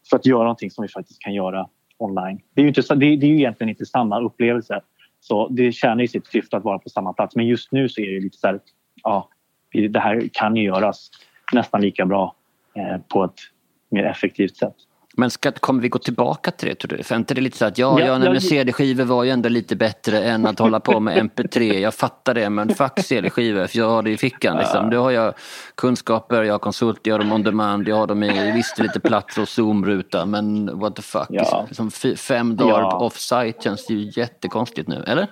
för 0.10 0.18
att 0.18 0.26
göra 0.26 0.44
någonting 0.44 0.72
som 0.72 0.82
vi 0.82 0.88
faktiskt 0.88 1.22
kan 1.22 1.34
göra 1.34 1.68
online. 1.98 2.40
Det 2.54 2.62
är 2.62 2.64
ju, 2.64 2.68
inte, 2.68 2.96
det 2.96 3.06
är, 3.06 3.18
det 3.18 3.26
är 3.26 3.30
ju 3.30 3.36
egentligen 3.36 3.70
inte 3.70 3.86
samma 3.86 4.22
upplevelse. 4.22 4.82
Så 5.20 5.48
det 5.48 5.72
tjänar 5.72 6.02
ju 6.02 6.08
sitt 6.08 6.28
syfte 6.28 6.58
att 6.58 6.64
vara 6.64 6.80
på 6.80 6.90
samma 6.90 7.14
plats. 7.14 7.36
Men 7.36 7.48
just 7.48 7.72
nu 7.72 7.90
så 7.90 8.02
är 8.02 8.12
det 8.12 8.20
lite 8.20 8.38
så 8.38 8.48
här, 8.48 8.60
ja, 9.04 9.30
det 9.72 10.00
här 10.00 10.30
kan 10.34 10.56
ju 10.56 10.64
göras 10.64 11.10
nästan 11.54 11.82
lika 11.82 12.06
bra 12.06 12.36
eh, 12.76 13.02
på 13.08 13.24
ett 13.24 13.40
mer 13.90 14.04
effektivt 14.04 14.58
sätt. 14.58 14.76
Men 15.18 15.30
ska, 15.30 15.52
kommer 15.52 15.82
vi 15.82 15.90
gå 15.90 16.00
tillbaka 16.00 16.52
till 16.52 16.70
det 16.70 16.76
tror 16.76 16.98
du? 16.98 17.04
För 17.04 17.16
inte 17.16 17.34
det 17.34 17.42
lite 17.42 17.58
så 17.58 17.66
att 17.66 17.78
ja, 17.78 18.00
ja, 18.00 18.06
ja 18.06 18.20
men 18.20 18.42
CD-skivor 18.42 19.04
var 19.04 19.24
ju 19.24 19.30
ändå 19.30 19.50
lite 19.50 19.76
bättre 19.76 20.24
än 20.24 20.48
att 20.48 20.60
hålla 20.60 20.80
på 20.80 21.00
med 21.00 21.18
MP3. 21.18 21.80
Jag 21.80 21.94
fattar 21.94 22.34
det 22.34 22.50
men 22.50 22.76
fuck 22.76 23.00
CD-skivor 23.00 23.68
för 23.68 23.78
jag 23.78 23.90
har 23.90 24.04
det 24.04 24.12
i 24.12 24.18
fickan. 24.18 24.58
Liksom. 24.58 24.90
Då 24.90 25.02
har 25.02 25.12
jag 25.12 25.34
kunskaper, 25.76 26.44
jag 26.44 26.54
har 26.54 26.60
konsult, 26.60 27.00
jag 27.04 27.14
har 27.14 27.20
dem 27.20 27.32
on 27.32 27.44
demand, 27.44 27.88
jag 27.88 27.96
har 27.96 28.08
dem 28.08 28.24
i 28.24 28.52
visst 28.52 28.80
lite 28.80 29.00
plats 29.00 29.38
och 29.38 29.50
zoomruta 29.50 30.26
men 30.26 30.80
what 30.80 30.96
the 30.96 31.02
fuck. 31.02 31.28
Ja. 31.30 31.66
Liksom, 31.68 31.92
fem 32.18 32.56
dagar 32.56 32.82
ja. 32.82 32.98
off-site 32.98 33.62
känns 33.62 33.90
ju 33.90 34.12
jättekonstigt 34.16 34.88
nu, 34.88 35.04
eller? 35.08 35.28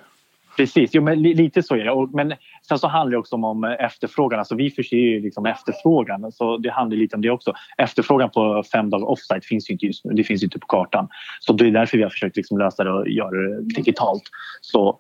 Precis, 0.58 0.90
jo, 0.94 1.02
men 1.02 1.22
lite 1.22 1.64
så 1.64 1.76
är 1.76 1.84
det. 1.84 2.10
Men 2.14 2.34
sen 2.68 2.80
så 2.80 2.88
handlar 2.88 3.12
det 3.12 3.18
också 3.18 3.36
om 3.36 3.64
eh, 3.64 3.72
efterfrågan. 3.72 4.40
Alltså 4.40 4.56
vi 4.56 4.70
förser 4.70 4.98
ju 4.98 5.20
liksom 5.20 5.46
efterfrågan. 5.46 6.32
Så 6.32 6.58
det 6.58 6.70
handlar 6.70 6.98
lite 6.98 7.16
om 7.16 7.22
det 7.22 7.30
också. 7.30 7.54
Efterfrågan 7.78 8.30
på 8.30 8.64
fem 8.72 8.90
dagar 8.90 9.06
offside 9.08 9.46
finns 9.46 9.70
ju 9.70 9.74
inte 9.74 9.86
just 9.86 10.06
nu. 10.06 10.14
Det 10.14 10.24
finns 10.24 10.44
inte 10.44 10.60
på 10.60 10.68
kartan. 10.68 11.08
Så 11.40 11.54
det 11.54 11.68
är 11.68 11.72
därför 11.72 11.98
vi 11.98 12.04
har 12.04 12.10
försökt 12.10 12.38
liksom 12.38 12.58
lösa 12.58 12.84
det 12.84 12.92
och 12.92 13.08
göra 13.08 13.32
det 13.32 13.62
digitalt. 13.62 14.24
Så, 14.62 15.00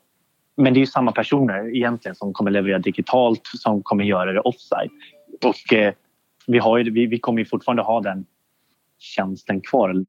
men 0.57 0.73
det 0.73 0.77
är 0.77 0.81
ju 0.81 0.87
samma 0.87 1.11
personer 1.11 1.75
egentligen 1.75 2.15
som 2.15 2.33
kommer 2.33 2.51
leverera 2.51 2.79
digitalt 2.79 3.41
som 3.43 3.83
kommer 3.83 4.03
göra 4.03 4.33
det 4.33 4.39
offside. 4.39 4.89
Och 5.43 5.73
eh, 5.73 5.93
vi, 6.47 6.59
har 6.59 6.77
ju, 6.77 6.91
vi, 6.91 7.05
vi 7.05 7.19
kommer 7.19 7.39
ju 7.39 7.45
fortfarande 7.45 7.83
ha 7.83 8.01
den 8.01 8.25
tjänsten 8.99 9.61
kvar. 9.61 10.05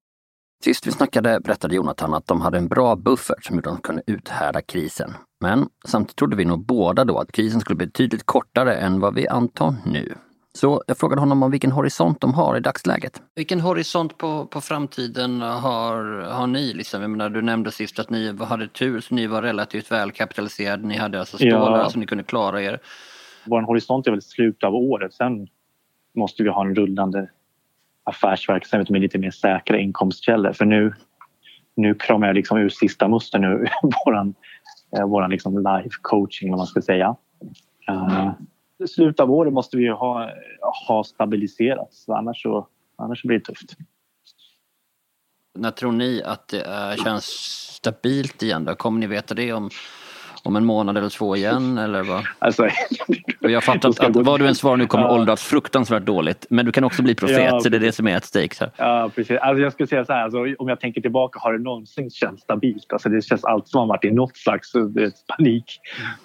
Sist 0.65 0.87
vi 0.87 0.93
snackade 0.93 1.41
berättade 1.41 1.75
Jonathan 1.75 2.15
att 2.15 2.27
de 2.27 2.41
hade 2.41 2.59
en 2.59 2.69
bra 2.69 2.97
buffert 2.97 3.45
som 3.45 3.57
gjorde 3.57 3.71
att 3.71 3.77
de 3.77 3.83
kunde 3.83 4.03
uthärda 4.07 4.61
krisen. 4.61 5.15
Men 5.41 5.69
samtidigt 5.87 6.17
trodde 6.17 6.37
vi 6.37 6.45
nog 6.45 6.67
båda 6.67 7.05
då 7.05 7.19
att 7.19 7.33
krisen 7.33 7.61
skulle 7.61 7.77
bli 7.77 7.87
betydligt 7.87 8.27
kortare 8.27 8.75
än 8.75 9.01
vad 9.01 9.15
vi 9.15 9.29
antar 9.29 9.75
nu. 9.87 10.15
Så 10.59 10.83
jag 10.87 10.99
frågade 10.99 11.21
honom 11.21 11.43
om 11.43 11.51
vilken 11.51 11.73
horisont 11.73 12.21
de 12.21 12.35
har 12.35 12.57
i 12.57 12.61
dagsläget. 12.61 13.23
Vilken 13.35 13.61
horisont 13.61 14.19
på, 14.19 14.47
på 14.47 14.61
framtiden 14.61 15.41
har, 15.41 16.21
har 16.21 16.47
ni? 16.47 16.73
Liksom? 16.73 17.01
Jag 17.01 17.11
menar, 17.11 17.31
du 17.31 17.43
nämnde 17.43 17.71
sist 17.71 17.99
att 17.99 18.11
ni 18.11 18.37
hade 18.37 18.69
tur, 18.69 19.01
så 19.01 19.15
ni 19.15 19.27
var 19.27 19.43
relativt 19.43 19.93
välkapitaliserade. 19.93 20.87
Ni 20.87 20.97
hade 20.97 21.21
alltså 21.21 21.37
stålar 21.37 21.79
ja. 21.79 21.91
så 21.91 21.99
ni 21.99 22.07
kunde 22.07 22.25
klara 22.25 22.63
er. 22.63 22.81
Vår 23.45 23.63
horisont 23.63 24.07
är 24.07 24.11
väl 24.11 24.23
slutet 24.23 24.65
av 24.65 24.75
året. 24.75 25.15
Sen 25.15 25.47
måste 26.15 26.43
vi 26.43 26.49
ha 26.49 26.65
en 26.65 26.75
rullande 26.75 27.31
affärsverksamhet 28.05 28.91
med 28.91 29.01
lite 29.01 29.19
mer 29.19 29.31
säkra 29.31 29.79
inkomstkällor. 29.79 30.53
För 30.53 30.65
nu, 30.65 30.95
nu 31.77 31.95
kramar 31.95 32.27
jag 32.27 32.37
liksom 32.37 32.59
ur 32.59 32.69
sista 32.69 33.09
musten 33.09 33.41
nu, 33.41 33.67
våran, 34.07 34.35
eh, 34.97 35.07
våran 35.07 35.31
liksom 35.31 35.59
live 35.59 35.91
coaching 36.03 36.53
om 36.53 36.57
man 36.57 36.67
ska 36.67 36.83
säga. 36.83 37.17
Uh, 37.91 38.33
slutet 38.87 39.21
av 39.21 39.31
året 39.31 39.53
måste 39.53 39.77
vi 39.77 39.89
ha, 39.89 40.31
ha 40.89 41.05
stabiliserats. 41.05 42.09
Annars 42.09 42.43
så, 42.43 42.69
annars 42.97 43.21
så 43.21 43.29
blir 43.29 43.39
det 43.39 43.45
tufft. 43.45 43.77
När 45.59 45.71
tror 45.71 45.93
ni 45.93 46.23
att 46.23 46.49
det 46.49 46.63
är, 46.63 46.97
känns 46.97 47.25
stabilt 47.75 48.43
igen 48.43 48.65
då? 48.65 48.75
Kommer 48.75 49.01
ni 49.01 49.07
veta 49.07 49.35
det 49.35 49.53
om 49.53 49.71
om 50.45 50.57
en 50.57 50.65
månad 50.65 50.97
eller 50.97 51.09
två 51.09 51.37
igen 51.37 51.79
eller 51.79 52.03
vad? 52.03 52.25
Alltså, 52.39 52.69
jag 53.41 53.65
fattar 53.65 53.89
att, 53.89 54.01
att 54.01 54.17
vad 54.17 54.41
du 54.41 54.49
än 54.49 54.55
svarar 54.55 54.77
nu 54.77 54.87
kommer 54.87 55.05
ja. 55.05 55.15
åldras 55.15 55.43
fruktansvärt 55.43 56.03
dåligt. 56.03 56.47
Men 56.51 56.67
du 56.67 56.73
kan 56.73 56.85
också 56.85 57.03
bli 57.03 57.15
profet, 57.15 57.45
ja, 57.45 57.61
så 57.61 57.69
det 57.69 57.77
är 57.77 57.81
det 57.81 57.93
som 57.93 58.09
är 58.09 58.17
ett. 58.17 58.61
Här. 58.61 58.71
Ja, 58.77 59.11
precis. 59.15 59.39
Alltså, 59.39 59.63
jag 59.63 59.73
skulle 59.73 59.87
säga 59.87 60.05
så 60.05 60.13
här, 60.13 60.23
alltså, 60.23 60.39
om 60.59 60.69
jag 60.69 60.81
tänker 60.81 61.01
tillbaka, 61.01 61.39
har 61.39 61.53
det 61.53 61.59
någonsin 61.65 62.11
känts 62.11 62.43
stabilt? 62.43 62.93
Alltså, 62.93 63.09
det 63.09 63.23
känns 63.23 63.45
alltid 63.45 63.69
som 63.69 63.81
att 63.81 63.83
man 63.83 63.89
varit 63.89 64.05
i 64.05 64.11
något 64.11 64.37
slags 64.37 64.73
panik. 65.37 65.65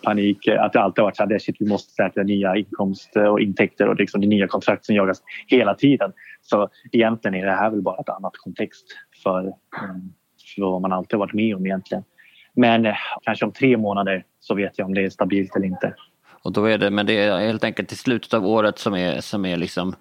panik 0.04 0.48
att 0.48 0.74
det 0.74 0.82
alltid 0.82 1.02
har 1.02 1.08
varit 1.08 1.18
så 1.18 1.24
här, 1.24 1.40
shit, 1.40 1.56
vi 1.60 1.70
måste 1.70 1.94
säkra 1.94 2.24
nya 2.24 2.56
inkomster 2.56 3.30
och 3.30 3.40
intäkter 3.40 3.88
och 3.88 3.96
liksom 3.96 4.22
det 4.22 4.28
nya 4.28 4.48
kontrakt 4.48 4.86
som 4.86 4.96
jagas 4.96 5.22
hela 5.48 5.74
tiden. 5.74 6.12
Så 6.42 6.70
egentligen 6.92 7.36
är 7.36 7.46
det 7.46 7.52
här 7.52 7.70
väl 7.70 7.82
bara 7.82 8.00
ett 8.00 8.10
annat 8.10 8.34
kontext 8.34 8.86
för, 9.24 9.44
för 10.56 10.62
vad 10.62 10.82
man 10.82 10.94
alltid 10.94 11.20
varit 11.20 11.34
med 11.34 11.56
om 11.56 11.66
egentligen. 11.66 12.04
Men 12.60 12.86
eh, 12.86 12.96
kanske 13.22 13.46
om 13.46 13.52
tre 13.52 13.78
månader 13.78 14.24
så 14.40 14.56
vet 14.56 14.78
jag 14.78 14.86
om 14.86 14.94
det 14.94 15.06
är 15.06 15.10
stabilt 15.10 15.56
eller 15.56 15.68
inte. 15.68 15.94
Och 16.44 16.54
då 16.54 16.66
är 16.66 16.78
det, 16.78 16.90
men 16.90 17.06
det 17.06 17.18
är 17.18 17.40
helt 17.40 17.64
enkelt 17.64 17.88
till 17.88 17.98
slutet 17.98 18.34
av 18.34 18.48
året 18.48 18.80
som 18.80 18.96
är, 18.96 19.22
som 19.22 19.46
är 19.46 19.58
liksom... 19.58 19.96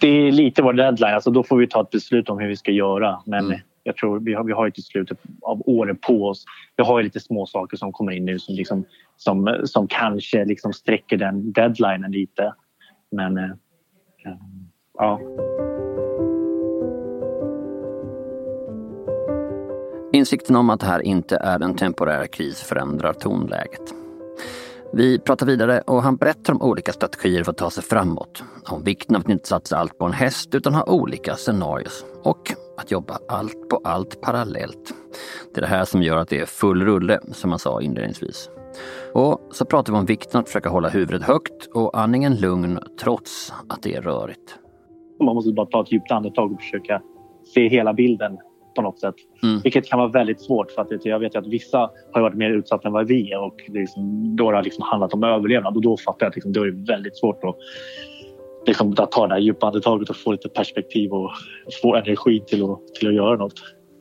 Det 0.00 0.08
är 0.08 0.32
lite 0.32 0.62
vår 0.62 0.72
deadline, 0.72 1.14
alltså 1.14 1.30
då 1.30 1.42
får 1.42 1.56
vi 1.56 1.66
ta 1.66 1.82
ett 1.82 1.90
beslut 1.90 2.28
om 2.28 2.38
hur 2.38 2.48
vi 2.48 2.56
ska 2.56 2.70
göra. 2.70 3.22
Men 3.26 3.44
mm. 3.44 3.60
jag 3.82 3.96
tror 3.96 4.20
vi 4.20 4.34
har, 4.34 4.44
vi 4.44 4.52
har 4.52 4.64
ju 4.64 4.70
till 4.70 4.84
slutet 4.84 5.18
av 5.42 5.62
året 5.66 6.00
på 6.00 6.28
oss. 6.28 6.44
Vi 6.76 6.84
har 6.84 6.98
ju 6.98 7.04
lite 7.04 7.20
små 7.20 7.46
saker 7.46 7.76
som 7.76 7.92
kommer 7.92 8.12
in 8.12 8.24
nu 8.24 8.38
som, 8.38 8.54
liksom, 8.54 8.84
som, 9.16 9.60
som 9.64 9.88
kanske 9.88 10.44
liksom 10.44 10.72
sträcker 10.72 11.16
den 11.16 11.52
deadlinen 11.52 12.12
lite. 12.12 12.54
Men 13.10 13.38
äh, 13.38 13.50
ja. 14.98 15.20
Insikten 20.12 20.56
om 20.56 20.70
att 20.70 20.80
det 20.80 20.86
här 20.86 21.02
inte 21.02 21.36
är 21.36 21.62
en 21.62 21.74
temporär 21.74 22.26
kris 22.26 22.62
förändrar 22.62 23.12
tonläget. 23.12 23.94
Vi 24.92 25.18
pratar 25.18 25.46
vidare 25.46 25.80
och 25.80 26.02
han 26.02 26.16
berättar 26.16 26.52
om 26.52 26.62
olika 26.62 26.92
strategier 26.92 27.44
för 27.44 27.50
att 27.50 27.58
ta 27.58 27.70
sig 27.70 27.82
framåt. 27.82 28.42
Om 28.70 28.84
vikten 28.84 29.16
av 29.16 29.22
att 29.22 29.28
inte 29.28 29.48
satsa 29.48 29.76
allt 29.76 29.98
på 29.98 30.04
en 30.04 30.12
häst 30.12 30.54
utan 30.54 30.74
ha 30.74 30.84
olika 30.84 31.34
scenarios. 31.34 32.04
Och 32.22 32.52
att 32.76 32.90
jobba 32.90 33.18
allt 33.28 33.68
på 33.68 33.80
allt 33.84 34.20
parallellt. 34.20 34.94
Det 35.54 35.60
är 35.60 35.62
det 35.62 35.68
här 35.68 35.84
som 35.84 36.02
gör 36.02 36.16
att 36.16 36.28
det 36.28 36.40
är 36.40 36.46
full 36.46 36.82
rulle, 36.82 37.20
som 37.32 37.50
han 37.50 37.58
sa 37.58 37.82
inledningsvis. 37.82 38.50
Och 39.14 39.40
så 39.52 39.64
pratar 39.64 39.92
vi 39.92 39.98
om 39.98 40.06
vikten 40.06 40.40
att 40.40 40.46
försöka 40.46 40.68
hålla 40.68 40.88
huvudet 40.88 41.22
högt 41.22 41.66
och 41.74 41.98
andningen 41.98 42.36
lugn 42.36 42.78
trots 43.00 43.52
att 43.68 43.82
det 43.82 43.94
är 43.94 44.02
rörigt. 44.02 44.58
Man 45.20 45.34
måste 45.34 45.52
bara 45.52 45.66
ta 45.66 45.82
ett 45.82 45.92
djupt 45.92 46.10
andetag 46.10 46.52
och 46.52 46.60
försöka 46.60 47.02
se 47.54 47.68
hela 47.68 47.94
bilden 47.94 48.38
på 48.76 48.82
något 48.82 49.00
sätt. 49.00 49.14
Mm. 49.42 49.60
Vilket 49.60 49.88
kan 49.88 49.98
vara 49.98 50.08
väldigt 50.08 50.40
svårt 50.40 50.70
för 50.70 50.82
att 50.82 51.04
jag 51.04 51.18
vet 51.18 51.36
att 51.36 51.46
vissa 51.46 51.90
har 52.12 52.20
varit 52.20 52.34
mer 52.34 52.50
utsatta 52.50 52.88
än 52.88 52.94
vad 52.94 53.06
vi 53.06 53.32
är 53.32 53.40
och 53.40 53.56
det 53.68 53.78
liksom, 53.78 54.36
då 54.36 54.44
har 54.44 54.52
det 54.52 54.62
liksom 54.62 54.84
handlat 54.84 55.14
om 55.14 55.24
överlevnad 55.24 55.76
och 55.76 55.82
då 55.82 55.96
fattar 55.96 56.26
jag 56.26 56.28
att 56.28 56.36
liksom, 56.36 56.52
då 56.52 56.62
är 56.62 56.66
det 56.66 56.92
väldigt 56.92 57.16
svårt 57.16 57.44
att, 57.44 57.56
liksom, 58.66 58.94
att 58.98 59.12
ta 59.12 59.26
det 59.26 59.34
här 59.34 59.40
djupa 59.40 59.66
andetaget 59.66 60.10
och 60.10 60.16
få 60.16 60.32
lite 60.32 60.48
perspektiv 60.48 61.12
och 61.12 61.30
få 61.82 61.94
energi 61.94 62.42
till 62.46 62.64
att, 62.64 62.94
till 62.94 63.08
att 63.08 63.14
göra 63.14 63.36
något. 63.36 63.54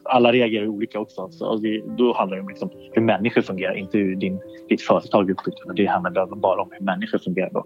Alla 0.03 0.31
reagerar 0.31 0.67
olika 0.67 0.99
också. 0.99 1.29
Så 1.31 1.61
då 1.97 2.13
handlar 2.13 2.37
det 2.37 2.41
om 2.41 2.49
liksom 2.49 2.69
hur 2.91 3.01
människor 3.01 3.41
fungerar, 3.41 3.75
inte 3.75 3.97
hur 3.97 4.15
din, 4.15 4.39
ditt 4.69 4.81
företag 4.81 5.29
är 5.29 5.33
uppbyggt. 5.33 5.59
Det 5.75 5.85
handlar 5.85 6.35
bara 6.35 6.61
om 6.61 6.69
hur 6.71 6.85
människor 6.85 7.17
fungerar 7.17 7.57
och 7.57 7.65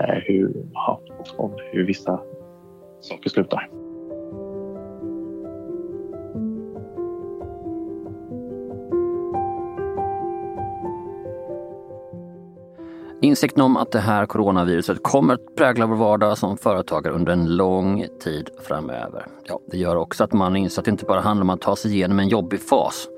eh, 0.00 0.14
hur, 0.14 0.66
ja, 0.72 1.00
om 1.36 1.52
hur 1.72 1.86
vissa 1.86 2.20
saker 3.00 3.30
slutar. 3.30 3.81
Insikten 13.22 13.62
om 13.62 13.76
att 13.76 13.92
det 13.92 14.00
här 14.00 14.26
coronaviruset 14.26 15.02
kommer 15.02 15.34
att 15.34 15.56
prägla 15.56 15.86
vår 15.86 15.96
vardag 15.96 16.38
som 16.38 16.56
företagare 16.56 17.14
under 17.14 17.32
en 17.32 17.56
lång 17.56 18.06
tid 18.24 18.50
framöver. 18.62 19.26
Ja, 19.44 19.60
det 19.70 19.78
gör 19.78 19.96
också 19.96 20.24
att 20.24 20.32
man 20.32 20.56
inser 20.56 20.80
att 20.80 20.84
det 20.84 20.90
inte 20.90 21.04
bara 21.04 21.20
handlar 21.20 21.42
om 21.42 21.50
att 21.50 21.60
ta 21.60 21.76
sig 21.76 21.94
igenom 21.94 22.18
en 22.18 22.28
jobbig 22.28 22.60
fas. 22.60 23.08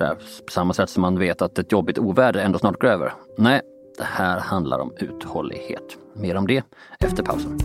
Här, 0.00 0.14
på 0.46 0.52
samma 0.52 0.72
sätt 0.72 0.90
som 0.90 1.00
man 1.00 1.18
vet 1.18 1.42
att 1.42 1.58
ett 1.58 1.72
jobbigt 1.72 1.98
oväder 1.98 2.40
ändå 2.40 2.58
snart 2.58 2.80
går 2.80 2.88
över. 2.88 3.12
Nej, 3.38 3.60
det 3.98 4.04
här 4.04 4.40
handlar 4.40 4.78
om 4.78 4.92
uthållighet. 4.96 5.96
Mer 6.14 6.36
om 6.36 6.46
det 6.46 6.62
efter 7.00 7.22
pausen. 7.22 7.58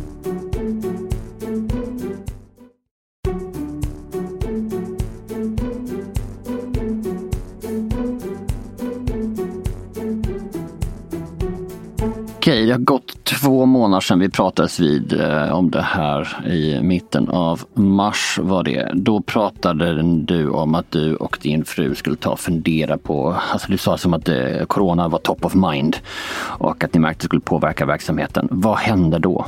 Det 12.70 12.74
har 12.74 12.80
gått 12.80 13.24
två 13.24 13.66
månader 13.66 14.02
sedan 14.02 14.20
vi 14.20 14.30
pratades 14.30 14.80
vid 14.80 15.22
eh, 15.22 15.52
om 15.52 15.72
det 15.72 15.82
här 15.82 16.48
i 16.48 16.82
mitten 16.82 17.30
av 17.30 17.64
mars 17.74 18.40
var 18.42 18.64
det. 18.64 18.92
Då 18.94 19.22
pratade 19.22 20.02
du 20.04 20.50
om 20.50 20.76
att 20.76 20.92
du 20.92 21.16
och 21.16 21.38
din 21.42 21.66
fru 21.66 21.96
skulle 21.96 22.16
ta 22.16 22.32
och 22.32 22.40
fundera 22.40 22.98
på, 22.98 23.36
alltså 23.52 23.72
du 23.72 23.78
sa 23.78 23.98
som 23.98 24.14
att 24.14 24.30
eh, 24.30 24.66
corona 24.68 25.08
var 25.08 25.20
top 25.20 25.46
of 25.46 25.56
mind 25.56 25.98
och 26.42 26.84
att 26.84 26.94
ni 26.94 27.00
märkte 27.00 27.16
att 27.16 27.20
det 27.20 27.26
skulle 27.26 27.42
påverka 27.42 27.86
verksamheten. 27.86 28.48
Vad 28.52 28.78
hände 28.78 29.20
då? 29.20 29.46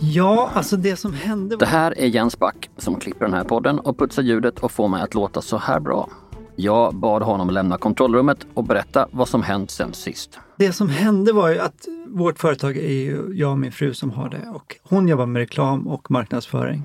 Ja, 0.00 0.50
alltså 0.54 0.76
det 0.76 0.96
som 0.96 1.14
hände 1.14 1.56
var... 1.56 1.60
Det 1.60 1.66
här 1.66 1.98
är 1.98 2.06
Jens 2.06 2.38
Back 2.38 2.70
som 2.76 2.94
klipper 2.94 3.24
den 3.24 3.34
här 3.34 3.44
podden 3.44 3.78
och 3.78 3.98
putsar 3.98 4.22
ljudet 4.22 4.58
och 4.58 4.72
får 4.72 4.88
mig 4.88 5.02
att 5.02 5.14
låta 5.14 5.40
så 5.40 5.56
här 5.56 5.80
bra. 5.80 6.08
Jag 6.56 6.94
bad 6.94 7.22
honom 7.22 7.50
lämna 7.50 7.78
kontrollrummet 7.78 8.46
och 8.54 8.64
berätta 8.64 9.08
vad 9.10 9.28
som 9.28 9.42
hänt 9.42 9.70
sen 9.70 9.92
sist. 9.92 10.38
Det 10.58 10.72
som 10.72 10.88
hände 10.88 11.32
var 11.32 11.48
ju 11.48 11.58
att 11.58 11.88
vårt 12.06 12.38
företag 12.38 12.76
är 12.76 12.92
ju 12.92 13.32
jag 13.34 13.50
och 13.50 13.58
min 13.58 13.72
fru 13.72 13.94
som 13.94 14.10
har 14.10 14.28
det 14.30 14.48
och 14.54 14.76
hon 14.82 15.08
jobbar 15.08 15.26
med 15.26 15.40
reklam 15.40 15.88
och 15.88 16.10
marknadsföring. 16.10 16.82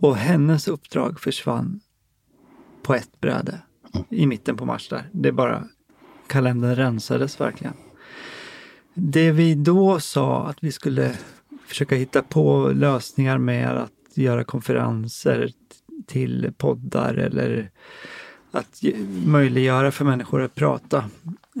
Och 0.00 0.16
hennes 0.16 0.68
uppdrag 0.68 1.20
försvann 1.20 1.80
på 2.82 2.94
ett 2.94 3.20
bräde 3.20 3.60
i 4.08 4.26
mitten 4.26 4.56
på 4.56 4.64
mars 4.64 4.88
där. 4.88 5.08
Det 5.12 5.32
bara, 5.32 5.68
kalendern 6.26 6.74
rensades 6.74 7.40
verkligen. 7.40 7.74
Det 8.94 9.32
vi 9.32 9.54
då 9.54 10.00
sa 10.00 10.46
att 10.46 10.56
vi 10.60 10.72
skulle 10.72 11.12
försöka 11.66 11.94
hitta 11.94 12.22
på 12.22 12.68
lösningar 12.74 13.38
med 13.38 13.70
att 13.70 13.92
göra 14.14 14.44
konferenser 14.44 15.50
till 16.06 16.52
poddar 16.56 17.14
eller 17.14 17.70
att 18.50 18.82
möjliggöra 19.26 19.90
för 19.90 20.04
människor 20.04 20.42
att 20.42 20.54
prata 20.54 21.04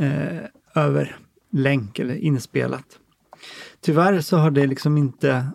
eh, 0.00 0.38
över 0.74 1.16
länk 1.52 1.98
eller 1.98 2.14
inspelat. 2.14 2.98
Tyvärr 3.80 4.20
så 4.20 4.36
har 4.36 4.50
det 4.50 4.66
liksom 4.66 4.98
inte 4.98 5.46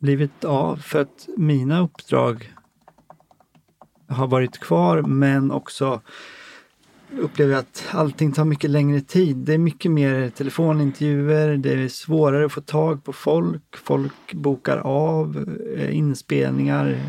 blivit 0.00 0.44
av 0.44 0.76
för 0.76 1.00
att 1.00 1.28
mina 1.36 1.80
uppdrag 1.80 2.52
har 4.08 4.26
varit 4.26 4.58
kvar 4.58 5.02
men 5.02 5.50
också 5.50 6.00
upplever 7.18 7.52
jag 7.52 7.60
att 7.60 7.84
allting 7.90 8.32
tar 8.32 8.44
mycket 8.44 8.70
längre 8.70 9.00
tid. 9.00 9.36
Det 9.36 9.54
är 9.54 9.58
mycket 9.58 9.90
mer 9.90 10.30
telefonintervjuer, 10.30 11.56
det 11.56 11.72
är 11.72 11.88
svårare 11.88 12.46
att 12.46 12.52
få 12.52 12.60
tag 12.60 13.04
på 13.04 13.12
folk, 13.12 13.76
folk 13.76 14.34
bokar 14.34 14.76
av 14.76 15.56
eh, 15.76 15.96
inspelningar. 15.96 17.00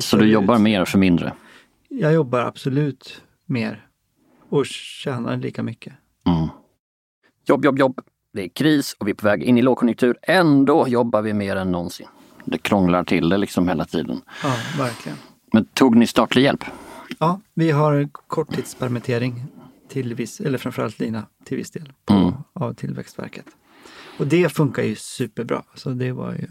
Så 0.00 0.16
du 0.16 0.26
jobbar 0.26 0.58
mer 0.58 0.84
för 0.84 0.98
mindre? 0.98 1.32
Jag 1.88 2.12
jobbar 2.12 2.40
absolut 2.40 3.22
mer 3.46 3.86
och 4.48 4.66
tjänar 4.66 5.36
lika 5.36 5.62
mycket. 5.62 5.92
Mm. 6.26 6.48
Jobb, 7.46 7.64
jobb, 7.64 7.78
jobb. 7.78 8.00
Det 8.32 8.44
är 8.44 8.48
kris 8.48 8.96
och 8.98 9.06
vi 9.06 9.10
är 9.10 9.14
på 9.14 9.26
väg 9.26 9.42
in 9.42 9.58
i 9.58 9.62
lågkonjunktur. 9.62 10.16
Ändå 10.22 10.88
jobbar 10.88 11.22
vi 11.22 11.32
mer 11.32 11.56
än 11.56 11.72
någonsin. 11.72 12.06
Det 12.44 12.58
krånglar 12.58 13.04
till 13.04 13.28
det 13.28 13.36
liksom 13.36 13.68
hela 13.68 13.84
tiden. 13.84 14.20
Ja, 14.42 14.56
verkligen. 14.78 15.18
Men 15.52 15.64
tog 15.64 15.96
ni 15.96 16.06
statlig 16.06 16.42
hjälp? 16.42 16.64
Ja, 17.18 17.40
vi 17.54 17.70
har 17.70 18.08
korttidspermittering 18.26 19.44
till 19.88 20.14
viss, 20.14 20.40
eller 20.40 20.58
framförallt 20.58 20.98
Lina 20.98 21.26
till 21.44 21.56
viss 21.56 21.70
del, 21.70 21.92
på, 22.04 22.14
mm. 22.14 22.34
av 22.52 22.74
Tillväxtverket. 22.74 23.46
Och 24.18 24.26
det 24.26 24.48
funkar 24.48 24.82
ju 24.82 24.96
superbra, 24.96 25.62
så 25.74 25.90
det 25.90 26.12
var 26.12 26.32
ju 26.32 26.46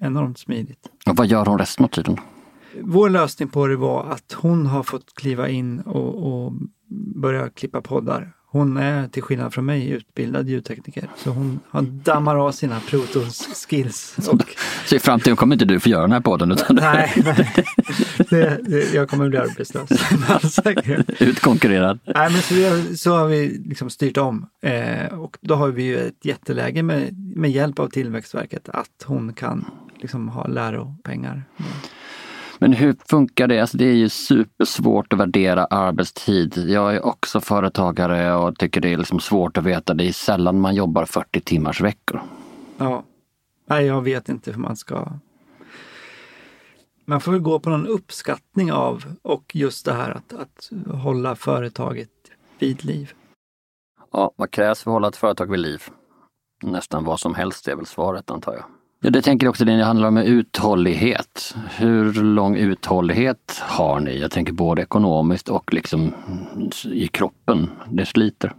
enormt 0.00 0.38
smidigt. 0.38 0.88
Och 1.06 1.16
vad 1.16 1.26
gör 1.26 1.46
hon 1.46 1.58
resten 1.58 1.84
av 1.84 1.88
tiden? 1.88 2.16
Vår 2.80 3.10
lösning 3.10 3.48
på 3.48 3.66
det 3.66 3.76
var 3.76 4.04
att 4.04 4.32
hon 4.32 4.66
har 4.66 4.82
fått 4.82 5.14
kliva 5.14 5.48
in 5.48 5.80
och, 5.80 6.26
och 6.26 6.52
börja 7.14 7.50
klippa 7.50 7.80
poddar 7.80 8.32
Hon 8.54 8.76
är 8.76 9.08
till 9.08 9.22
skillnad 9.22 9.54
från 9.54 9.64
mig 9.64 9.88
utbildad 9.90 10.48
ljudtekniker 10.48 11.08
så 11.16 11.30
hon 11.30 11.60
dammar 12.04 12.36
av 12.36 12.52
sina 12.52 12.80
Protos 12.80 13.66
skills. 13.68 14.16
Och, 14.28 14.40
så 14.86 14.96
i 14.96 14.98
framtiden 14.98 15.36
kommer 15.36 15.54
inte 15.54 15.64
du 15.64 15.80
få 15.80 15.88
göra 15.88 16.02
den 16.02 16.12
här 16.12 16.20
podden? 16.20 16.52
Utan 16.52 16.76
nej, 16.76 17.12
nej. 17.24 17.64
Det, 18.30 18.60
det, 18.62 18.94
jag 18.94 19.08
kommer 19.08 19.28
bli 19.28 19.38
arbetslös. 19.38 19.90
Utkonkurrerad. 21.20 21.98
Nej, 22.04 22.32
men 22.32 22.42
så, 22.42 22.54
vi, 22.54 22.96
så 22.96 23.16
har 23.16 23.26
vi 23.26 23.62
liksom 23.64 23.90
styrt 23.90 24.16
om 24.16 24.46
eh, 24.62 25.18
och 25.18 25.36
då 25.40 25.54
har 25.54 25.68
vi 25.68 25.82
ju 25.82 25.98
ett 25.98 26.24
jätteläge 26.24 26.82
med, 26.82 27.14
med 27.36 27.50
hjälp 27.50 27.78
av 27.78 27.88
Tillväxtverket 27.88 28.68
att 28.68 29.04
hon 29.04 29.32
kan 29.32 29.64
liksom 30.00 30.28
ha 30.28 30.46
läropengar. 30.46 31.42
Men 32.64 32.72
hur 32.72 32.96
funkar 33.08 33.48
det? 33.48 33.60
Alltså 33.60 33.76
det 33.76 33.84
är 33.84 33.94
ju 33.94 34.08
supersvårt 34.08 35.12
att 35.12 35.18
värdera 35.18 35.64
arbetstid. 35.64 36.58
Jag 36.68 36.94
är 36.94 37.06
också 37.06 37.40
företagare 37.40 38.34
och 38.34 38.58
tycker 38.58 38.80
det 38.80 38.92
är 38.92 38.96
liksom 38.96 39.20
svårt 39.20 39.56
att 39.56 39.64
veta. 39.64 39.94
Det 39.94 40.04
är 40.04 40.12
sällan 40.12 40.60
man 40.60 40.74
jobbar 40.74 41.04
40 41.04 41.40
timmars 41.40 41.80
veckor. 41.80 42.22
Ja, 42.78 43.04
nej 43.66 43.86
jag 43.86 44.02
vet 44.02 44.28
inte 44.28 44.50
hur 44.50 44.58
man 44.58 44.76
ska... 44.76 45.08
Man 47.04 47.20
får 47.20 47.32
väl 47.32 47.40
gå 47.40 47.58
på 47.58 47.70
någon 47.70 47.86
uppskattning 47.86 48.72
av 48.72 49.04
och 49.22 49.56
just 49.56 49.84
det 49.84 49.92
här 49.92 50.10
att, 50.10 50.32
att 50.32 50.70
hålla 51.02 51.36
företaget 51.36 52.10
vid 52.58 52.84
liv. 52.84 53.12
Ja, 54.12 54.32
vad 54.36 54.50
krävs 54.50 54.82
för 54.82 54.90
att 54.90 54.94
hålla 54.94 55.08
ett 55.08 55.16
företag 55.16 55.50
vid 55.50 55.60
liv? 55.60 55.82
Nästan 56.62 57.04
vad 57.04 57.20
som 57.20 57.34
helst 57.34 57.68
är 57.68 57.76
väl 57.76 57.86
svaret 57.86 58.30
antar 58.30 58.52
jag. 58.52 58.64
Ja, 59.04 59.10
det 59.10 59.22
tänker 59.22 59.48
också 59.48 59.64
det 59.64 59.84
handlar 59.84 60.08
om 60.08 60.16
uthållighet. 60.16 61.56
Hur 61.70 62.12
lång 62.12 62.56
uthållighet 62.56 63.62
har 63.62 64.00
ni? 64.00 64.18
Jag 64.20 64.30
tänker 64.30 64.52
både 64.52 64.82
ekonomiskt 64.82 65.48
och 65.48 65.74
liksom 65.74 66.12
i 66.84 67.06
kroppen. 67.06 67.70
Det 67.90 68.06
sliter. 68.06 68.54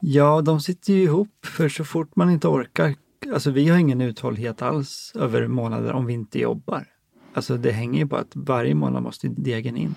Ja, 0.00 0.40
de 0.40 0.60
sitter 0.60 0.92
ju 0.92 1.02
ihop 1.02 1.46
för 1.46 1.68
så 1.68 1.84
fort 1.84 2.16
man 2.16 2.30
inte 2.30 2.48
orkar. 2.48 2.94
Alltså 3.32 3.50
vi 3.50 3.68
har 3.68 3.78
ingen 3.78 4.00
uthållighet 4.00 4.62
alls 4.62 5.12
över 5.14 5.46
månader 5.46 5.92
om 5.92 6.06
vi 6.06 6.12
inte 6.12 6.38
jobbar. 6.38 6.84
Alltså 7.34 7.56
det 7.56 7.70
hänger 7.70 8.00
ju 8.00 8.06
på 8.06 8.16
att 8.16 8.32
varje 8.34 8.74
månad 8.74 9.02
måste 9.02 9.28
degen 9.28 9.76
in. 9.76 9.94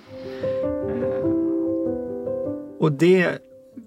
Och 2.80 2.92
det 2.92 3.38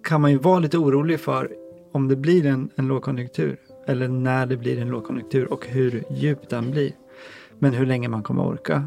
kan 0.03 0.21
man 0.21 0.31
ju 0.31 0.39
vara 0.39 0.59
lite 0.59 0.79
orolig 0.79 1.21
för 1.21 1.51
om 1.93 2.09
det 2.09 2.17
blir 2.17 2.47
en, 2.47 2.71
en 2.77 2.89
lågkonjunktur 2.89 3.59
eller 3.87 4.09
när 4.09 4.47
det 4.47 4.57
blir 4.57 4.81
en 4.81 4.89
lågkonjunktur 4.89 5.53
och 5.53 5.67
hur 5.67 6.05
djup 6.11 6.49
den 6.49 6.71
blir. 6.71 6.93
Men 7.59 7.73
hur 7.73 7.87
länge 7.87 8.09
man 8.09 8.23
kommer 8.23 8.47
orka 8.47 8.85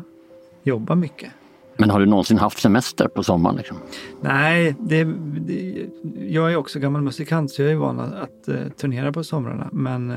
jobba 0.64 0.96
mycket. 0.96 1.32
Men 1.78 1.90
har 1.90 2.00
du 2.00 2.06
någonsin 2.06 2.38
haft 2.38 2.60
semester 2.60 3.08
på 3.08 3.24
sommaren? 3.24 3.56
Liksom? 3.56 3.78
Nej, 4.22 4.76
det, 4.80 5.04
det, 5.38 5.90
jag 6.20 6.52
är 6.52 6.56
också 6.56 6.80
gammal 6.80 7.02
musikant 7.02 7.52
så 7.52 7.62
jag 7.62 7.72
är 7.72 7.76
van 7.76 8.00
att, 8.00 8.14
att 8.14 8.50
uh, 8.50 8.70
turnera 8.70 9.14
på 9.14 9.24
somrarna. 9.24 9.70
Men 9.72 10.12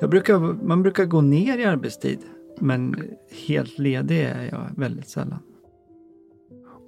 uh, 0.00 0.08
brukar, 0.08 0.38
man 0.66 0.82
brukar 0.82 1.04
gå 1.04 1.20
ner 1.20 1.58
i 1.58 1.64
arbetstid. 1.64 2.18
Men 2.60 3.04
helt 3.46 3.78
ledig 3.78 4.20
är 4.20 4.48
jag 4.52 4.70
väldigt 4.76 5.08
sällan. 5.08 5.38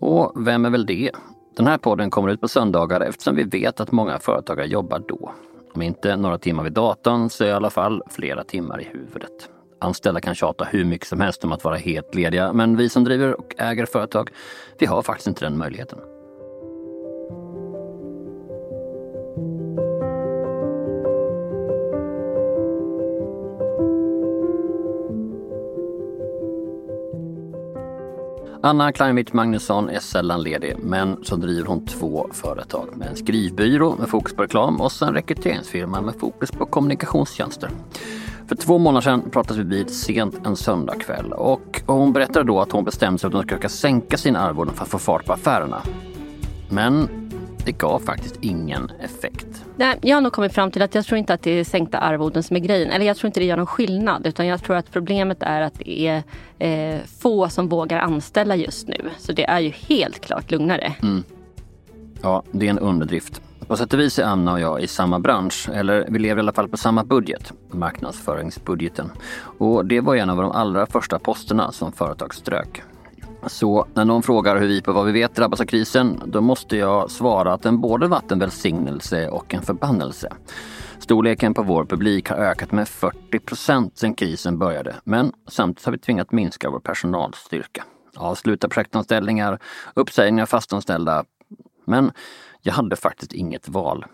Och 0.01 0.47
vem 0.47 0.65
är 0.65 0.71
väl 0.71 0.87
det? 0.87 1.11
Den 1.57 1.67
här 1.67 1.79
podden 1.79 2.11
kommer 2.11 2.29
ut 2.29 2.41
på 2.41 2.49
söndagar 2.49 3.01
eftersom 3.01 3.37
vi 3.37 3.43
vet 3.43 3.81
att 3.81 3.93
många 3.93 4.19
företagare 4.19 4.67
jobbar 4.67 5.03
då. 5.09 5.33
Om 5.75 5.83
inte 5.83 6.17
några 6.17 6.39
timmar 6.39 6.65
vid 6.65 6.73
datorn 6.73 7.31
så 7.31 7.45
i 7.45 7.53
alla 7.53 7.71
fall 7.71 8.03
flera 8.11 8.45
timmar 8.45 8.81
i 8.81 8.85
huvudet. 8.85 9.49
Anställda 9.81 10.21
kan 10.21 10.35
tjata 10.35 10.65
hur 10.65 10.85
mycket 10.85 11.09
som 11.09 11.21
helst 11.21 11.45
om 11.45 11.53
att 11.53 11.65
vara 11.65 11.77
helt 11.77 12.15
lediga, 12.15 12.53
men 12.53 12.77
vi 12.77 12.89
som 12.89 13.05
driver 13.05 13.41
och 13.41 13.55
äger 13.59 13.87
företag, 13.87 14.31
vi 14.79 14.87
har 14.87 15.03
faktiskt 15.03 15.27
inte 15.27 15.45
den 15.45 15.59
möjligheten. 15.59 15.99
Anna 28.69 28.93
Kleinwitz 28.93 29.33
Magnusson 29.33 29.91
är 29.91 30.01
sällan 30.01 30.43
ledig, 30.43 30.77
men 30.79 31.25
så 31.25 31.37
driver 31.37 31.67
hon 31.67 31.87
två 31.87 32.29
företag 32.33 32.97
med 32.97 33.09
en 33.09 33.17
skrivbyrå 33.17 33.97
med 33.97 34.09
fokus 34.09 34.35
på 34.35 34.43
reklam 34.43 34.81
och 34.81 35.03
en 35.03 35.15
rekryteringsfirma 35.15 36.01
med 36.01 36.15
fokus 36.15 36.51
på 36.51 36.67
kommunikationstjänster. 36.67 37.71
För 38.49 38.57
två 38.57 38.79
månader 38.79 39.01
sedan 39.01 39.31
pratades 39.31 39.57
vi 39.57 39.77
vid 39.77 39.91
sent 39.91 40.47
en 40.47 40.57
söndagkväll 40.57 41.33
och 41.33 41.83
hon 41.87 42.13
berättade 42.13 42.47
då 42.47 42.61
att 42.61 42.73
hon 42.73 42.85
bestämt 42.85 43.21
sig 43.21 43.31
för 43.31 43.39
att 43.39 43.51
hon 43.51 43.59
skulle 43.59 43.69
sänka 43.69 44.17
sina 44.17 44.41
arvoden 44.41 44.75
för 44.75 44.83
att 44.83 44.91
få 44.91 44.99
fart 44.99 45.27
på 45.27 45.33
affärerna. 45.33 45.83
Men 46.71 47.09
det 47.65 47.73
gav 47.73 47.99
faktiskt 47.99 48.37
ingen 48.41 48.91
effekt. 49.01 49.48
Nej, 49.79 49.99
jag 50.03 50.17
har 50.17 50.21
nog 50.21 50.33
kommit 50.33 50.53
fram 50.53 50.71
till 50.71 50.83
att 50.83 50.95
jag 50.95 51.05
tror 51.05 51.19
inte 51.19 51.35
att 51.35 51.43
det 51.43 51.51
är 51.51 51.65
sänkta 51.65 51.99
arvoden 51.99 52.43
som 52.43 52.57
är 52.57 52.61
grejen. 52.61 52.91
Eller 52.91 53.07
jag 53.07 53.17
tror 53.17 53.27
inte 53.27 53.41
det 53.41 53.47
gör 53.47 53.57
någon 53.57 53.67
skillnad. 53.67 54.27
Utan 54.27 54.47
jag 54.47 54.63
tror 54.63 54.77
att 54.77 54.91
problemet 54.91 55.43
är 55.43 55.61
att 55.61 55.75
det 55.75 56.07
är 56.07 56.23
eh, 56.59 57.01
få 57.21 57.49
som 57.49 57.69
vågar 57.69 57.99
anställa 57.99 58.57
just 58.57 58.89
nu. 58.89 59.11
Så 59.19 59.33
det 59.33 59.45
är 59.45 59.61
ju 59.61 59.71
helt 59.71 60.21
klart 60.21 60.51
lugnare. 60.51 60.95
Mm. 61.03 61.25
Ja, 62.23 62.43
det 62.51 62.67
är 62.67 62.71
en 62.71 62.79
underdrift. 62.79 63.43
På 63.67 63.77
sätt 63.77 63.93
och 63.93 64.01
vis 64.01 64.19
är 64.19 64.25
Anna 64.25 64.53
och 64.53 64.61
jag 64.61 64.81
i 64.83 64.87
samma 64.87 65.19
bransch, 65.19 65.69
eller 65.75 66.07
vi 66.09 66.19
lever 66.19 66.37
i 66.37 66.43
alla 66.43 66.53
fall 66.53 66.69
på 66.69 66.77
samma 66.77 67.05
budget, 67.05 67.53
marknadsföringsbudgeten. 67.71 69.11
Och 69.59 69.87
det 69.87 70.01
var 70.01 70.17
en 70.17 70.31
av 70.31 70.37
de 70.37 70.51
allra 70.51 70.87
första 70.87 71.19
posterna 71.19 71.73
som 71.73 71.93
företag 71.93 72.35
strök. 72.35 72.83
Så 73.49 73.87
när 73.95 74.05
någon 74.05 74.23
frågar 74.23 74.57
hur 74.57 74.67
vi 74.67 74.83
på 74.83 74.93
vad 74.93 75.07
vi 75.07 75.13
vet 75.13 75.35
drabbas 75.35 75.61
av 75.61 75.65
krisen, 75.65 76.23
då 76.27 76.41
måste 76.41 76.77
jag 76.77 77.11
svara 77.11 77.53
att 77.53 77.63
den 77.63 77.81
både 77.81 78.07
varit 78.07 78.33
en 78.33 78.39
välsignelse 78.39 79.29
och 79.29 79.55
en 79.55 79.63
förbannelse. 79.63 80.33
Storleken 80.99 81.55
på 81.55 81.63
vår 81.63 81.85
publik 81.85 82.29
har 82.29 82.37
ökat 82.37 82.73
med 82.73 82.89
40 82.89 83.39
procent 83.39 83.99
sedan 83.99 84.15
krisen 84.15 84.59
började, 84.59 84.95
men 85.05 85.33
samtidigt 85.49 85.85
har 85.85 85.93
vi 85.93 85.99
tvingat 85.99 86.33
minska 86.33 86.71
vår 86.71 86.81
personalstyrka. 86.81 87.85
Avsluta 88.17 88.69
projektanställningar, 88.69 89.59
uppsägningar 89.95 90.43
av 90.43 90.47
fastanställda. 90.47 91.25
Men 91.85 92.13
jag 92.63 92.73
hade 92.73 92.97
faktiskt 92.97 93.33
inget 93.33 93.69
val. 93.69 94.05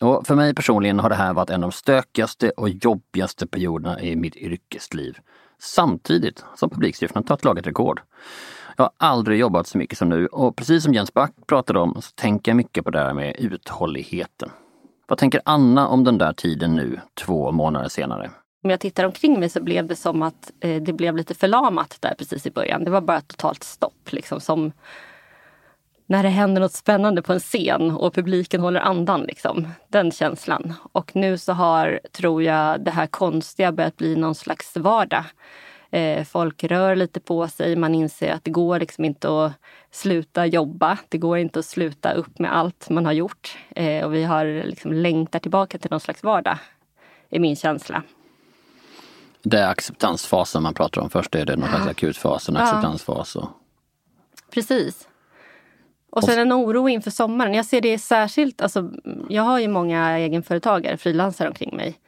Och 0.00 0.26
för 0.26 0.34
mig 0.34 0.54
personligen 0.54 0.98
har 0.98 1.08
det 1.08 1.14
här 1.14 1.34
varit 1.34 1.50
en 1.50 1.64
av 1.64 1.70
de 1.70 1.72
stökigaste 1.72 2.50
och 2.50 2.68
jobbigaste 2.68 3.46
perioderna 3.46 4.00
i 4.00 4.16
mitt 4.16 4.36
yrkesliv. 4.36 5.18
Samtidigt 5.58 6.44
som 6.54 6.70
publiksiffrorna 6.70 7.26
tagit 7.26 7.44
laget 7.44 7.66
rekord. 7.66 8.00
Jag 8.76 8.84
har 8.84 8.92
aldrig 8.96 9.38
jobbat 9.38 9.66
så 9.66 9.78
mycket 9.78 9.98
som 9.98 10.08
nu 10.08 10.26
och 10.26 10.56
precis 10.56 10.84
som 10.84 10.94
Jens 10.94 11.14
Back 11.14 11.32
pratade 11.46 11.78
om 11.78 12.02
så 12.02 12.10
tänker 12.14 12.50
jag 12.50 12.56
mycket 12.56 12.84
på 12.84 12.90
det 12.90 12.98
här 12.98 13.14
med 13.14 13.36
uthålligheten. 13.38 14.50
Vad 15.08 15.18
tänker 15.18 15.40
Anna 15.44 15.88
om 15.88 16.04
den 16.04 16.18
där 16.18 16.32
tiden 16.32 16.74
nu, 16.74 17.00
två 17.14 17.52
månader 17.52 17.88
senare? 17.88 18.30
Om 18.64 18.70
jag 18.70 18.80
tittar 18.80 19.04
omkring 19.04 19.40
mig 19.40 19.48
så 19.48 19.62
blev 19.62 19.86
det 19.86 19.96
som 19.96 20.22
att 20.22 20.52
eh, 20.60 20.82
det 20.82 20.92
blev 20.92 21.16
lite 21.16 21.34
förlamat 21.34 21.96
där 22.00 22.14
precis 22.18 22.46
i 22.46 22.50
början. 22.50 22.84
Det 22.84 22.90
var 22.90 23.00
bara 23.00 23.18
ett 23.18 23.28
totalt 23.28 23.64
stopp. 23.64 24.12
Liksom, 24.12 24.40
som 24.40 24.72
när 26.06 26.22
det 26.22 26.28
händer 26.28 26.60
något 26.60 26.72
spännande 26.72 27.22
på 27.22 27.32
en 27.32 27.40
scen 27.40 27.90
och 27.90 28.14
publiken 28.14 28.60
håller 28.60 28.80
andan. 28.80 29.22
Liksom. 29.22 29.68
Den 29.88 30.12
känslan. 30.12 30.74
Och 30.92 31.16
nu 31.16 31.38
så 31.38 31.52
har, 31.52 32.00
tror 32.12 32.42
jag, 32.42 32.80
det 32.80 32.90
här 32.90 33.06
konstiga 33.06 33.72
börjat 33.72 33.96
bli 33.96 34.16
någon 34.16 34.34
slags 34.34 34.76
vardag. 34.76 35.24
Eh, 35.90 36.24
folk 36.24 36.64
rör 36.64 36.96
lite 36.96 37.20
på 37.20 37.48
sig. 37.48 37.76
Man 37.76 37.94
inser 37.94 38.32
att 38.32 38.44
det 38.44 38.50
går 38.50 38.80
liksom 38.80 39.04
inte 39.04 39.44
att 39.44 39.52
sluta 39.90 40.46
jobba. 40.46 40.98
Det 41.08 41.18
går 41.18 41.38
inte 41.38 41.58
att 41.58 41.64
sluta 41.64 42.12
upp 42.12 42.38
med 42.38 42.56
allt 42.56 42.90
man 42.90 43.06
har 43.06 43.12
gjort. 43.12 43.58
Eh, 43.76 44.04
och 44.04 44.14
vi 44.14 44.24
har 44.24 44.64
liksom 44.64 44.92
längtat 44.92 45.42
tillbaka 45.42 45.78
till 45.78 45.90
någon 45.90 46.00
slags 46.00 46.22
vardag, 46.22 46.58
är 47.30 47.40
min 47.40 47.56
känsla. 47.56 48.02
Det 49.42 49.58
är 49.58 49.68
acceptansfasen 49.68 50.62
man 50.62 50.74
pratar 50.74 51.00
om. 51.00 51.10
Först 51.10 51.34
är 51.34 51.44
det 51.44 51.56
någon 51.56 51.68
slags 51.68 51.86
akutfas, 51.86 52.48
en 52.48 52.56
acceptansfas. 52.56 53.36
Och... 53.36 53.48
Precis. 54.50 55.08
Och 56.10 56.24
sen 56.24 56.38
en 56.38 56.52
oro 56.52 56.88
inför 56.88 57.10
sommaren. 57.10 57.54
Jag 57.54 57.66
ser 57.66 57.80
det 57.80 57.98
särskilt, 57.98 58.60
alltså, 58.60 58.90
jag 59.28 59.42
har 59.42 59.58
ju 59.58 59.68
många 59.68 60.18
egenföretagare, 60.18 60.96
frilansare 60.96 61.48
omkring 61.48 61.76
mig 61.76 61.98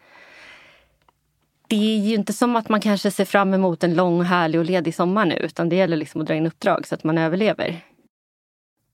det 1.68 1.76
är 1.76 1.98
ju 1.98 2.14
inte 2.14 2.32
som 2.32 2.56
att 2.56 2.68
man 2.68 2.80
kanske 2.80 3.10
ser 3.10 3.24
fram 3.24 3.54
emot 3.54 3.84
en 3.84 3.94
lång, 3.94 4.22
härlig 4.22 4.60
och 4.60 4.66
ledig 4.66 4.94
sommar 4.94 5.26
nu, 5.26 5.34
utan 5.34 5.68
det 5.68 5.76
gäller 5.76 5.96
liksom 5.96 6.20
att 6.20 6.26
dra 6.26 6.34
in 6.34 6.46
uppdrag 6.46 6.86
så 6.86 6.94
att 6.94 7.04
man 7.04 7.18
överlever. 7.18 7.84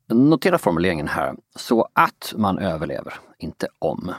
Notera 0.08 0.58
formuleringen 0.58 1.08
här. 1.08 1.34
Så 1.56 1.88
att 1.92 2.34
man 2.36 2.58
överlever, 2.58 3.14
inte 3.38 3.68
om. 3.78 4.12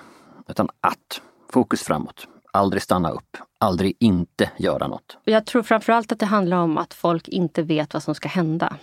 Utan 0.47 0.69
att. 0.81 1.21
Fokus 1.49 1.83
framåt. 1.83 2.27
Aldrig 2.53 2.81
stanna 2.83 3.09
upp. 3.09 3.37
Aldrig 3.59 3.95
inte 3.99 4.51
göra 4.57 4.87
något. 4.87 5.17
Jag 5.23 5.45
tror 5.45 5.63
framförallt 5.63 6.11
att 6.11 6.19
det 6.19 6.25
handlar 6.25 6.57
om 6.57 6.77
att 6.77 6.93
folk 6.93 7.27
inte 7.27 7.61
vet 7.61 7.93
vad 7.93 8.03
som 8.03 8.15
ska 8.15 8.29
hända. 8.29 8.77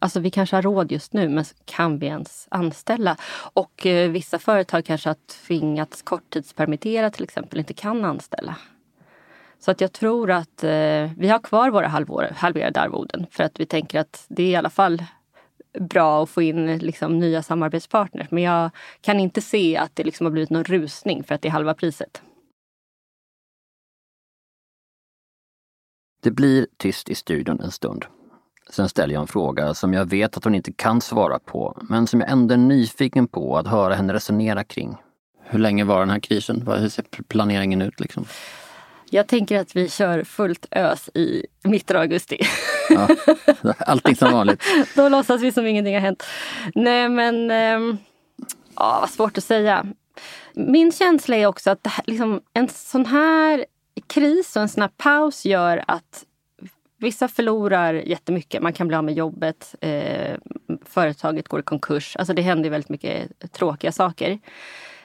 Alltså 0.00 0.20
vi 0.20 0.30
kanske 0.30 0.56
har 0.56 0.62
råd 0.62 0.92
just 0.92 1.12
nu, 1.12 1.28
men 1.28 1.44
kan 1.64 1.98
vi 1.98 2.06
ens 2.06 2.48
anställa? 2.50 3.16
Och 3.52 3.86
eh, 3.86 4.10
vissa 4.10 4.38
företag 4.38 4.84
kanske 4.84 5.08
har 5.08 5.16
tvingats 5.46 6.02
korttidspermittera 6.02 7.10
till 7.10 7.24
exempel, 7.24 7.58
inte 7.58 7.74
kan 7.74 8.04
anställa. 8.04 8.56
Så 9.60 9.70
att 9.70 9.80
jag 9.80 9.92
tror 9.92 10.30
att 10.30 10.64
eh, 10.64 11.10
vi 11.16 11.28
har 11.28 11.38
kvar 11.38 11.70
våra 11.70 11.88
halvår, 11.88 12.28
halverade 12.36 12.80
arvoden 12.80 13.26
för 13.30 13.44
att 13.44 13.60
vi 13.60 13.66
tänker 13.66 14.00
att 14.00 14.26
det 14.28 14.42
är 14.42 14.50
i 14.50 14.56
alla 14.56 14.70
fall 14.70 15.02
bra 15.80 16.22
att 16.22 16.30
få 16.30 16.42
in 16.42 16.78
liksom, 16.78 17.18
nya 17.18 17.42
samarbetspartners. 17.42 18.30
Men 18.30 18.42
jag 18.42 18.70
kan 19.00 19.20
inte 19.20 19.40
se 19.40 19.76
att 19.76 19.96
det 19.96 20.04
liksom 20.04 20.26
har 20.26 20.30
blivit 20.30 20.50
någon 20.50 20.64
rusning 20.64 21.24
för 21.24 21.34
att 21.34 21.42
det 21.42 21.48
är 21.48 21.52
halva 21.52 21.74
priset. 21.74 22.22
Det 26.22 26.30
blir 26.30 26.66
tyst 26.76 27.08
i 27.08 27.14
studion 27.14 27.60
en 27.60 27.70
stund. 27.70 28.04
Sen 28.70 28.88
ställer 28.88 29.14
jag 29.14 29.20
en 29.20 29.26
fråga 29.26 29.74
som 29.74 29.94
jag 29.94 30.10
vet 30.10 30.36
att 30.36 30.44
hon 30.44 30.54
inte 30.54 30.72
kan 30.72 31.00
svara 31.00 31.38
på, 31.38 31.82
men 31.82 32.06
som 32.06 32.20
jag 32.20 32.30
ändå 32.30 32.54
är 32.54 32.58
nyfiken 32.58 33.28
på 33.28 33.56
att 33.56 33.66
höra 33.66 33.94
henne 33.94 34.12
resonera 34.12 34.64
kring. 34.64 34.96
Hur 35.42 35.58
länge 35.58 35.84
var 35.84 36.00
den 36.00 36.10
här 36.10 36.20
krisen? 36.20 36.66
Hur 36.66 36.88
ser 36.88 37.04
planeringen 37.28 37.82
ut? 37.82 38.00
Liksom? 38.00 38.24
Jag 39.10 39.26
tänker 39.26 39.60
att 39.60 39.76
vi 39.76 39.90
kör 39.90 40.24
fullt 40.24 40.66
ös 40.70 41.08
i 41.14 41.46
mitten 41.62 41.96
av 41.96 42.02
augusti. 42.02 42.40
Ja, 42.90 43.08
allting 43.78 44.16
som 44.16 44.32
vanligt. 44.32 44.62
Då 44.96 45.08
låtsas 45.08 45.42
vi 45.42 45.52
som 45.52 45.66
ingenting 45.66 45.94
har 45.94 46.00
hänt. 46.00 46.24
Nej 46.74 47.08
men, 47.08 47.50
ähm, 47.50 47.98
ja, 48.76 48.98
vad 49.00 49.10
svårt 49.10 49.38
att 49.38 49.44
säga. 49.44 49.86
Min 50.54 50.92
känsla 50.92 51.36
är 51.36 51.46
också 51.46 51.70
att 51.70 51.86
här, 51.86 52.04
liksom, 52.06 52.40
en 52.52 52.68
sån 52.68 53.06
här 53.06 53.64
kris 54.06 54.56
och 54.56 54.62
en 54.62 54.68
sån 54.68 54.82
här 54.82 54.90
paus 54.96 55.44
gör 55.44 55.84
att 55.86 56.24
vissa 56.98 57.28
förlorar 57.28 57.94
jättemycket. 57.94 58.62
Man 58.62 58.72
kan 58.72 58.88
bli 58.88 58.96
av 58.96 59.04
med 59.04 59.14
jobbet. 59.14 59.74
Eh, 59.80 60.36
företaget 60.84 61.48
går 61.48 61.60
i 61.60 61.62
konkurs. 61.62 62.16
Alltså 62.16 62.34
det 62.34 62.42
händer 62.42 62.70
väldigt 62.70 62.88
mycket 62.88 63.52
tråkiga 63.52 63.92
saker. 63.92 64.38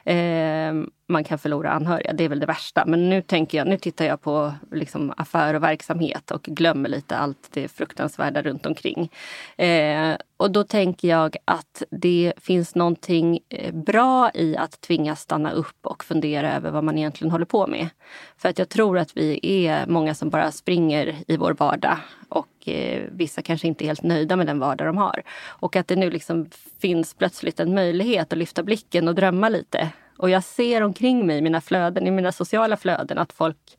Eh, 0.06 0.74
man 1.08 1.24
kan 1.24 1.40
förlora 1.40 1.72
anhöriga, 1.72 2.14
det 2.14 2.24
är 2.24 2.30
väl 2.30 2.40
det 2.40 2.46
värsta. 2.46 2.86
Men 2.86 3.10
nu, 3.10 3.22
tänker 3.22 3.58
jag, 3.58 3.68
nu 3.68 3.78
tittar 3.78 4.06
jag 4.06 4.22
på 4.22 4.54
liksom 4.72 5.14
affär 5.18 5.54
och 5.54 5.64
verksamhet 5.64 6.32
och 6.32 6.44
glömmer 6.44 6.90
lite 6.90 7.18
allt 7.18 7.50
det 7.54 7.68
fruktansvärda 7.68 8.42
runt 8.42 8.66
omkring. 8.66 9.12
Eh, 9.58 10.16
och 10.38 10.52
då 10.52 10.64
tänker 10.64 11.08
jag 11.08 11.36
att 11.46 11.84
det 11.92 12.34
finns 12.38 12.76
någonting 12.76 13.40
eh, 13.50 13.74
bra 13.74 14.32
i 14.34 14.58
att 14.58 14.82
tvingas 14.82 15.22
stanna 15.22 15.52
upp 15.52 15.86
och 15.86 16.04
fundera 16.04 16.54
över 16.54 16.72
vad 16.72 16.84
man 16.84 16.98
egentligen 16.98 17.32
håller 17.32 17.46
på 17.46 17.68
med. 17.68 17.90
För 18.38 18.50
att 18.50 18.60
jag 18.60 18.70
tror 18.70 18.98
att 18.98 19.18
vi 19.18 19.40
är 19.68 19.88
många 19.88 20.16
som 20.16 20.30
bara 20.30 20.52
springer 20.52 21.16
i 21.28 21.38
vår 21.38 21.54
vardag 21.54 21.98
och 22.30 22.48
eh, 22.68 23.04
vissa 23.12 23.42
kanske 23.42 23.68
inte 23.68 23.86
är 23.86 23.88
helt 23.88 24.04
nöjda 24.04 24.36
med 24.36 24.48
den 24.48 24.60
vardag 24.60 24.88
de 24.88 24.98
har. 24.98 25.24
Och 25.48 25.76
att 25.76 25.88
det 25.88 25.96
nu 25.96 26.10
liksom 26.10 26.50
finns 26.80 27.14
plötsligt 27.14 27.60
en 27.60 27.74
möjlighet 27.74 28.34
att 28.34 28.40
lyfta 28.40 28.64
blicken 28.64 29.08
och 29.08 29.16
drömma 29.16 29.50
lite 29.50 29.92
och 30.18 30.30
jag 30.30 30.44
ser 30.44 30.84
omkring 30.84 31.28
mig 31.28 31.38
i 31.38 31.42
mina 31.42 31.62
flöden, 31.62 32.08
i 32.08 32.12
mina 32.12 32.32
sociala 32.32 32.78
flöden, 32.78 33.18
att 33.18 33.34
folk 33.34 33.78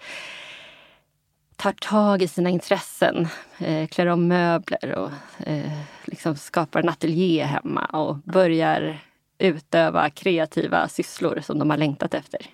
tar 1.57 1.73
tag 1.73 2.23
i 2.23 2.29
sina 2.29 2.51
intressen, 2.51 3.29
eh, 3.59 3.87
klär 3.89 4.07
om 4.07 4.29
möbler 4.29 4.95
och 4.95 5.11
eh, 5.47 5.73
liksom 6.05 6.37
skapar 6.37 6.81
en 6.81 6.89
ateljé 6.89 7.45
hemma 7.45 7.85
och 7.85 8.17
börjar 8.17 8.99
utöva 9.39 10.11
kreativa 10.11 10.89
sysslor 10.89 11.41
som 11.41 11.59
de 11.59 11.71
har 11.71 11.77
längtat 11.77 12.15
efter. 12.15 12.47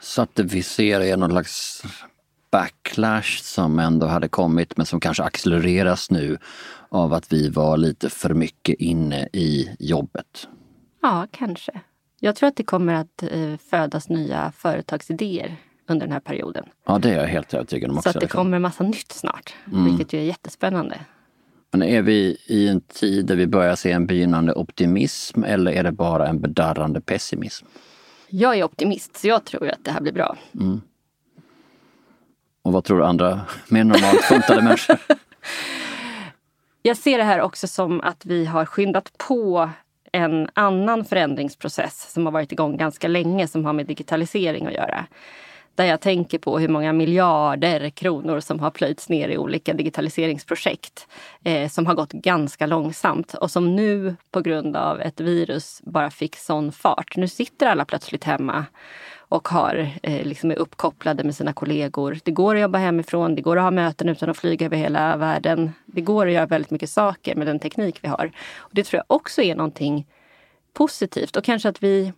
Så 0.00 0.22
att 0.22 0.38
vi 0.38 0.62
ser 0.62 1.16
någon 1.16 1.30
slags 1.30 1.82
backlash 2.50 3.42
som 3.42 3.78
ändå 3.78 4.06
hade 4.06 4.28
kommit 4.28 4.76
men 4.76 4.86
som 4.86 5.00
kanske 5.00 5.22
accelereras 5.22 6.10
nu 6.10 6.38
av 6.88 7.12
att 7.12 7.32
vi 7.32 7.48
var 7.48 7.76
lite 7.76 8.10
för 8.10 8.34
mycket 8.34 8.76
inne 8.80 9.28
i 9.32 9.76
jobbet? 9.78 10.48
Ja, 11.02 11.26
kanske. 11.30 11.80
Jag 12.20 12.36
tror 12.36 12.48
att 12.48 12.56
det 12.56 12.64
kommer 12.64 12.94
att 12.94 13.22
eh, 13.22 13.56
födas 13.70 14.08
nya 14.08 14.52
företagsidéer 14.56 15.56
under 15.88 16.06
den 16.06 16.12
här 16.12 16.20
perioden. 16.20 16.64
Ja, 16.86 16.98
det 16.98 17.10
är 17.10 17.20
jag 17.20 17.26
helt 17.26 17.54
övertygad 17.54 17.90
om 17.90 17.98
också. 17.98 18.12
Så 18.12 18.18
att 18.18 18.20
det 18.20 18.28
kommer 18.28 18.56
en 18.56 18.62
massa 18.62 18.84
nytt 18.84 19.12
snart, 19.12 19.54
mm. 19.72 19.84
vilket 19.84 20.12
ju 20.12 20.18
är 20.18 20.24
jättespännande. 20.24 21.00
Men 21.70 21.82
är 21.82 22.02
vi 22.02 22.36
i 22.46 22.68
en 22.68 22.80
tid 22.80 23.26
där 23.26 23.36
vi 23.36 23.46
börjar 23.46 23.76
se 23.76 23.92
en 23.92 24.06
begynnande 24.06 24.54
optimism 24.54 25.44
eller 25.44 25.72
är 25.72 25.82
det 25.82 25.92
bara 25.92 26.28
en 26.28 26.40
bedarrande 26.40 27.00
pessimism? 27.00 27.66
Jag 28.28 28.58
är 28.58 28.64
optimist, 28.64 29.16
så 29.16 29.28
jag 29.28 29.44
tror 29.44 29.68
att 29.68 29.84
det 29.84 29.90
här 29.90 30.00
blir 30.00 30.12
bra. 30.12 30.36
Mm. 30.54 30.80
Och 32.68 32.74
vad 32.74 32.84
tror 32.84 32.98
du 32.98 33.04
andra 33.04 33.40
mer 33.68 33.84
normalt 33.84 34.20
funtade 34.20 34.62
människor? 34.62 34.98
Jag 36.82 36.96
ser 36.96 37.18
det 37.18 37.24
här 37.24 37.40
också 37.40 37.66
som 37.66 38.00
att 38.00 38.26
vi 38.26 38.44
har 38.44 38.64
skyndat 38.64 39.12
på 39.18 39.70
en 40.12 40.48
annan 40.54 41.04
förändringsprocess 41.04 42.12
som 42.12 42.26
har 42.26 42.32
varit 42.32 42.52
igång 42.52 42.76
ganska 42.76 43.08
länge 43.08 43.48
som 43.48 43.64
har 43.64 43.72
med 43.72 43.86
digitalisering 43.86 44.66
att 44.66 44.72
göra. 44.72 45.06
Där 45.74 45.84
jag 45.84 46.00
tänker 46.00 46.38
på 46.38 46.58
hur 46.58 46.68
många 46.68 46.92
miljarder 46.92 47.90
kronor 47.90 48.40
som 48.40 48.60
har 48.60 48.70
plöjts 48.70 49.08
ner 49.08 49.28
i 49.28 49.38
olika 49.38 49.74
digitaliseringsprojekt 49.74 51.06
eh, 51.44 51.68
som 51.68 51.86
har 51.86 51.94
gått 51.94 52.12
ganska 52.12 52.66
långsamt 52.66 53.34
och 53.34 53.50
som 53.50 53.76
nu 53.76 54.16
på 54.30 54.40
grund 54.40 54.76
av 54.76 55.00
ett 55.00 55.20
virus 55.20 55.80
bara 55.84 56.10
fick 56.10 56.36
sån 56.36 56.72
fart. 56.72 57.16
Nu 57.16 57.28
sitter 57.28 57.66
alla 57.66 57.84
plötsligt 57.84 58.24
hemma 58.24 58.66
och 59.28 59.48
har, 59.48 59.90
eh, 60.02 60.26
liksom 60.26 60.50
är 60.50 60.58
uppkopplade 60.58 61.24
med 61.24 61.34
sina 61.34 61.52
kollegor. 61.52 62.18
Det 62.24 62.30
går 62.30 62.54
att 62.54 62.60
jobba 62.60 62.78
hemifrån, 62.78 63.34
det 63.34 63.42
går 63.42 63.56
att 63.56 63.62
ha 63.62 63.70
möten 63.70 64.08
utan 64.08 64.30
att 64.30 64.36
flyga 64.36 64.66
över 64.66 64.76
hela 64.76 65.16
världen. 65.16 65.72
Det 65.86 66.00
går 66.00 66.26
att 66.26 66.32
göra 66.32 66.46
väldigt 66.46 66.70
mycket 66.70 66.90
saker 66.90 67.34
med 67.34 67.46
den 67.46 67.58
teknik 67.58 67.98
vi 68.02 68.08
har. 68.08 68.32
Och 68.56 68.70
det 68.72 68.84
tror 68.84 68.98
jag 68.98 69.16
också 69.16 69.42
är 69.42 69.54
någonting 69.54 70.06
positivt 70.72 71.36
och 71.36 71.44
kanske 71.44 71.68
att 71.68 71.82
vi 71.82 72.12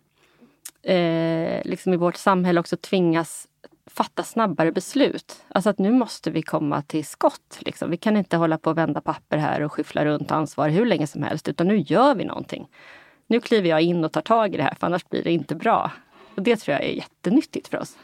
eh, 0.83 1.61
liksom 1.63 1.93
i 1.93 1.97
vårt 1.97 2.15
samhälle 2.15 2.59
också 2.59 2.77
tvingas 2.77 3.47
fatta 3.87 4.23
snabbare 4.23 4.71
beslut. 4.71 5.43
Alltså 5.47 5.69
att 5.69 5.79
nu 5.79 5.91
måste 5.91 6.31
vi 6.31 6.41
komma 6.41 6.81
till 6.81 7.05
skott. 7.05 7.57
Liksom. 7.59 7.89
Vi 7.89 7.97
kan 7.97 8.17
inte 8.17 8.37
hålla 8.37 8.57
på 8.57 8.69
och 8.69 8.77
vända 8.77 9.01
papper 9.01 9.37
här 9.37 9.61
och 9.61 9.73
skyffla 9.73 10.05
runt 10.05 10.31
ansvar 10.31 10.69
hur 10.69 10.85
länge 10.85 11.07
som 11.07 11.23
helst, 11.23 11.47
utan 11.47 11.67
nu 11.67 11.77
gör 11.77 12.15
vi 12.15 12.25
någonting. 12.25 12.67
Nu 13.27 13.39
kliver 13.39 13.69
jag 13.69 13.81
in 13.81 14.03
och 14.03 14.11
tar 14.11 14.21
tag 14.21 14.53
i 14.53 14.57
det 14.57 14.63
här, 14.63 14.75
för 14.79 14.87
annars 14.87 15.09
blir 15.09 15.23
det 15.23 15.31
inte 15.31 15.55
bra. 15.55 15.91
Och 16.35 16.41
det 16.41 16.55
tror 16.55 16.73
jag 16.73 16.83
är 16.83 16.93
jättenyttigt 16.93 17.67
för 17.67 17.77
oss. 17.77 17.97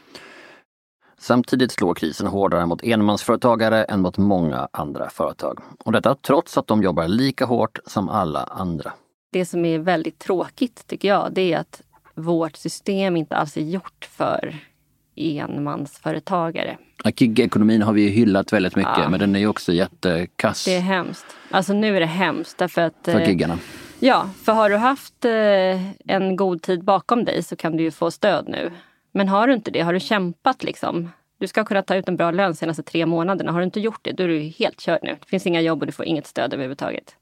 Samtidigt 1.18 1.72
slår 1.72 1.94
krisen 1.94 2.26
hårdare 2.26 2.66
mot 2.66 2.82
enmansföretagare 2.82 3.84
än 3.84 4.00
mot 4.00 4.18
många 4.18 4.68
andra 4.72 5.10
företag. 5.10 5.60
Och 5.84 5.92
detta 5.92 6.14
trots 6.14 6.58
att 6.58 6.66
de 6.66 6.82
jobbar 6.82 7.08
lika 7.08 7.44
hårt 7.44 7.78
som 7.86 8.08
alla 8.08 8.44
andra. 8.44 8.92
Det 9.32 9.44
som 9.44 9.64
är 9.64 9.78
väldigt 9.78 10.18
tråkigt 10.18 10.86
tycker 10.86 11.08
jag, 11.08 11.32
det 11.32 11.52
är 11.52 11.58
att 11.58 11.82
vårt 12.14 12.56
system 12.56 13.16
inte 13.16 13.36
alls 13.36 13.56
är 13.56 13.60
gjort 13.60 14.08
för 14.10 14.56
enmansföretagare. 15.16 16.78
Gig-ekonomin 17.04 17.82
har 17.82 17.92
vi 17.92 18.02
ju 18.02 18.08
hyllat 18.08 18.52
väldigt 18.52 18.76
mycket 18.76 18.98
ja. 18.98 19.08
men 19.08 19.20
den 19.20 19.36
är 19.36 19.40
ju 19.40 19.46
också 19.46 19.72
jättekass. 19.72 20.64
Det 20.64 20.74
är 20.74 20.80
hemskt. 20.80 21.26
Alltså 21.50 21.72
nu 21.72 21.96
är 21.96 22.00
det 22.00 22.06
hemskt 22.06 22.58
därför 22.58 22.82
att... 22.82 22.94
För 23.02 23.20
eh, 23.20 23.28
giggarna. 23.28 23.58
Ja, 24.00 24.30
för 24.44 24.52
har 24.52 24.70
du 24.70 24.76
haft 24.76 25.24
eh, 25.24 26.10
en 26.12 26.36
god 26.36 26.62
tid 26.62 26.84
bakom 26.84 27.24
dig 27.24 27.42
så 27.42 27.56
kan 27.56 27.76
du 27.76 27.82
ju 27.82 27.90
få 27.90 28.10
stöd 28.10 28.48
nu. 28.48 28.70
Men 29.12 29.28
har 29.28 29.46
du 29.46 29.54
inte 29.54 29.70
det, 29.70 29.80
har 29.80 29.92
du 29.92 30.00
kämpat 30.00 30.62
liksom. 30.62 31.10
Du 31.38 31.46
ska 31.46 31.64
kunna 31.64 31.82
ta 31.82 31.94
ut 31.94 32.08
en 32.08 32.16
bra 32.16 32.30
lön 32.30 32.50
de 32.50 32.56
senaste 32.56 32.82
tre 32.82 33.06
månaderna. 33.06 33.52
Har 33.52 33.58
du 33.58 33.64
inte 33.64 33.80
gjort 33.80 34.00
det, 34.02 34.12
då 34.12 34.22
är 34.22 34.28
du 34.28 34.38
helt 34.40 34.80
körd 34.80 35.00
nu. 35.02 35.16
Det 35.20 35.26
finns 35.26 35.46
inga 35.46 35.60
jobb 35.60 35.80
och 35.80 35.86
du 35.86 35.92
får 35.92 36.04
inget 36.04 36.26
stöd 36.26 36.54
överhuvudtaget. 36.54 37.16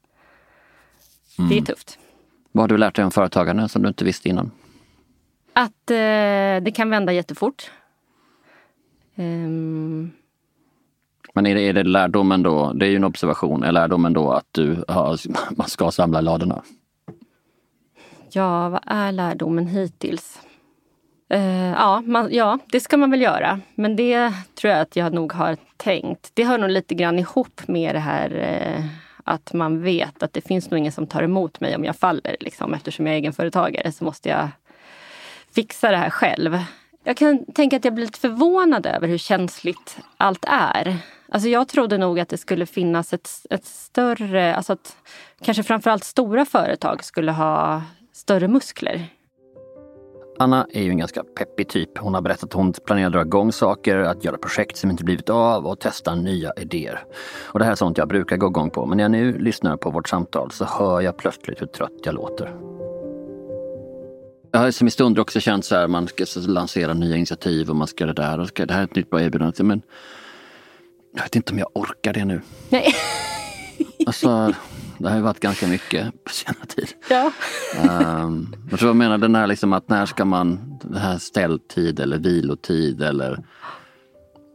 Mm. 1.37 1.49
Det 1.49 1.55
är 1.55 1.57
mm. 1.57 1.65
tufft. 1.65 1.99
Vad 2.51 2.63
har 2.63 2.67
du 2.67 2.77
lärt 2.77 2.95
dig 2.95 3.05
om 3.05 3.11
företagande 3.11 3.69
som 3.69 3.81
du 3.81 3.87
inte 3.87 4.05
visste 4.05 4.29
innan? 4.29 4.51
Att 5.53 5.91
eh, 5.91 6.63
det 6.63 6.73
kan 6.75 6.89
vända 6.89 7.13
jättefort. 7.13 7.71
Um... 9.15 10.11
Men 11.37 11.45
är 11.45 11.55
det, 11.55 11.61
är 11.61 11.73
det 11.73 11.83
lärdomen 11.83 12.43
då, 12.43 12.73
det 12.73 12.85
är 12.85 12.89
ju 12.89 12.95
en 12.95 13.03
observation, 13.03 13.63
är 13.63 13.71
lärdomen 13.71 14.13
då 14.13 14.31
att 14.31 14.45
du 14.51 14.85
har, 14.87 15.19
man 15.57 15.67
ska 15.67 15.91
samla 15.91 16.21
ladorna? 16.21 16.61
Ja, 18.31 18.69
vad 18.69 18.81
är 18.85 19.11
lärdomen 19.11 19.67
hittills? 19.67 20.41
Uh, 21.33 21.71
ja, 21.71 22.01
man, 22.05 22.29
ja, 22.31 22.59
det 22.71 22.79
ska 22.79 22.97
man 22.97 23.11
väl 23.11 23.21
göra. 23.21 23.59
Men 23.75 23.95
det 23.95 24.33
tror 24.55 24.73
jag 24.73 24.81
att 24.81 24.95
jag 24.95 25.13
nog 25.13 25.33
har 25.33 25.57
tänkt. 25.77 26.31
Det 26.33 26.43
hör 26.43 26.57
nog 26.57 26.69
lite 26.69 26.95
grann 26.95 27.19
ihop 27.19 27.61
med 27.67 27.95
det 27.95 27.99
här 27.99 28.31
uh, 28.31 28.85
att 29.23 29.53
man 29.53 29.81
vet 29.81 30.23
att 30.23 30.33
det 30.33 30.41
finns 30.41 30.71
nog 30.71 30.77
ingen 30.77 30.91
som 30.91 31.07
tar 31.07 31.23
emot 31.23 31.59
mig 31.59 31.75
om 31.75 31.83
jag 31.85 31.95
faller. 31.95 32.37
Liksom. 32.39 32.73
Eftersom 32.73 33.07
jag 33.07 33.13
är 33.13 33.19
egenföretagare 33.19 33.91
så 33.91 34.03
måste 34.03 34.29
jag 34.29 34.49
fixa 35.55 35.91
det 35.91 35.97
här 35.97 36.09
själv. 36.09 36.59
Jag 37.03 37.17
kan 37.17 37.45
tänka 37.45 37.77
att 37.77 37.85
jag 37.85 37.93
blir 37.93 38.05
lite 38.05 38.19
förvånad 38.19 38.85
över 38.85 39.07
hur 39.07 39.17
känsligt 39.17 39.97
allt 40.17 40.45
är. 40.47 40.97
Alltså 41.29 41.49
jag 41.49 41.67
trodde 41.67 41.97
nog 41.97 42.19
att 42.19 42.29
det 42.29 42.37
skulle 42.37 42.65
finnas 42.65 43.13
ett, 43.13 43.29
ett 43.49 43.65
större, 43.65 44.55
alltså 44.55 44.73
att 44.73 44.97
kanske 45.41 45.63
framförallt 45.63 46.03
stora 46.03 46.45
företag 46.45 47.03
skulle 47.03 47.31
ha 47.31 47.81
större 48.13 48.47
muskler. 48.47 49.07
Anna 50.39 50.67
är 50.73 50.83
ju 50.83 50.89
en 50.89 50.97
ganska 50.97 51.23
peppig 51.23 51.69
typ. 51.69 51.97
Hon 51.97 52.13
har 52.13 52.21
berättat 52.21 52.43
att 52.43 52.53
hon 52.53 52.73
planerar 52.85 53.07
att 53.07 53.13
dra 53.13 53.21
igång 53.21 53.51
saker, 53.51 53.97
att 53.97 54.23
göra 54.23 54.37
projekt 54.37 54.77
som 54.77 54.91
inte 54.91 55.03
blivit 55.03 55.29
av 55.29 55.67
och 55.67 55.79
testa 55.79 56.15
nya 56.15 56.51
idéer. 56.57 57.03
Och 57.45 57.59
det 57.59 57.65
här 57.65 57.71
är 57.71 57.75
sånt 57.75 57.97
jag 57.97 58.07
brukar 58.07 58.37
gå 58.37 58.47
igång 58.47 58.69
på, 58.69 58.85
men 58.85 58.97
när 58.97 59.03
jag 59.03 59.11
nu 59.11 59.37
lyssnar 59.37 59.77
på 59.77 59.89
vårt 59.89 60.09
samtal 60.09 60.51
så 60.51 60.65
hör 60.65 61.01
jag 61.01 61.17
plötsligt 61.17 61.61
hur 61.61 61.67
trött 61.67 61.99
jag 62.03 62.15
låter. 62.15 62.55
Jag 64.51 64.59
har 64.59 64.71
som 64.71 64.87
i 64.87 64.91
stunder 64.91 65.21
också 65.21 65.39
känt 65.39 65.65
så 65.65 65.75
här, 65.75 65.87
man 65.87 66.07
ska 66.07 66.25
lansera 66.47 66.93
nya 66.93 67.15
initiativ 67.15 67.69
och 67.69 67.75
man 67.75 67.87
ska 67.87 68.05
det 68.05 68.13
där 68.13 68.39
och 68.39 68.47
ska, 68.47 68.65
det 68.65 68.73
här 68.73 68.81
är 68.81 68.85
ett 68.85 68.95
nytt 68.95 69.09
bra 69.09 69.21
erbjudande. 69.21 69.63
Men 69.63 69.81
jag 71.17 71.23
vet 71.23 71.35
inte 71.35 71.51
om 71.53 71.59
jag 71.59 71.69
orkar 71.73 72.13
det 72.13 72.25
nu. 72.25 72.41
Nej. 72.69 72.95
Alltså, 74.05 74.53
Det 74.97 75.09
har 75.09 75.15
ju 75.15 75.21
varit 75.21 75.39
ganska 75.39 75.67
mycket 75.67 76.23
på 76.23 76.31
senare 76.31 76.65
tid. 76.65 76.87
Ja. 77.09 77.31
Um, 78.23 78.55
jag 78.69 78.79
tror 78.79 78.89
jag 78.89 78.95
menar 78.95 79.17
den 79.17 79.35
här 79.35 79.47
liksom 79.47 79.73
att 79.73 79.89
när 79.89 80.05
ska 80.05 80.25
man, 80.25 80.79
det 80.83 80.99
här 80.99 81.17
ställtid 81.17 81.99
eller 81.99 82.17
vilotid 82.17 83.01
eller 83.01 83.43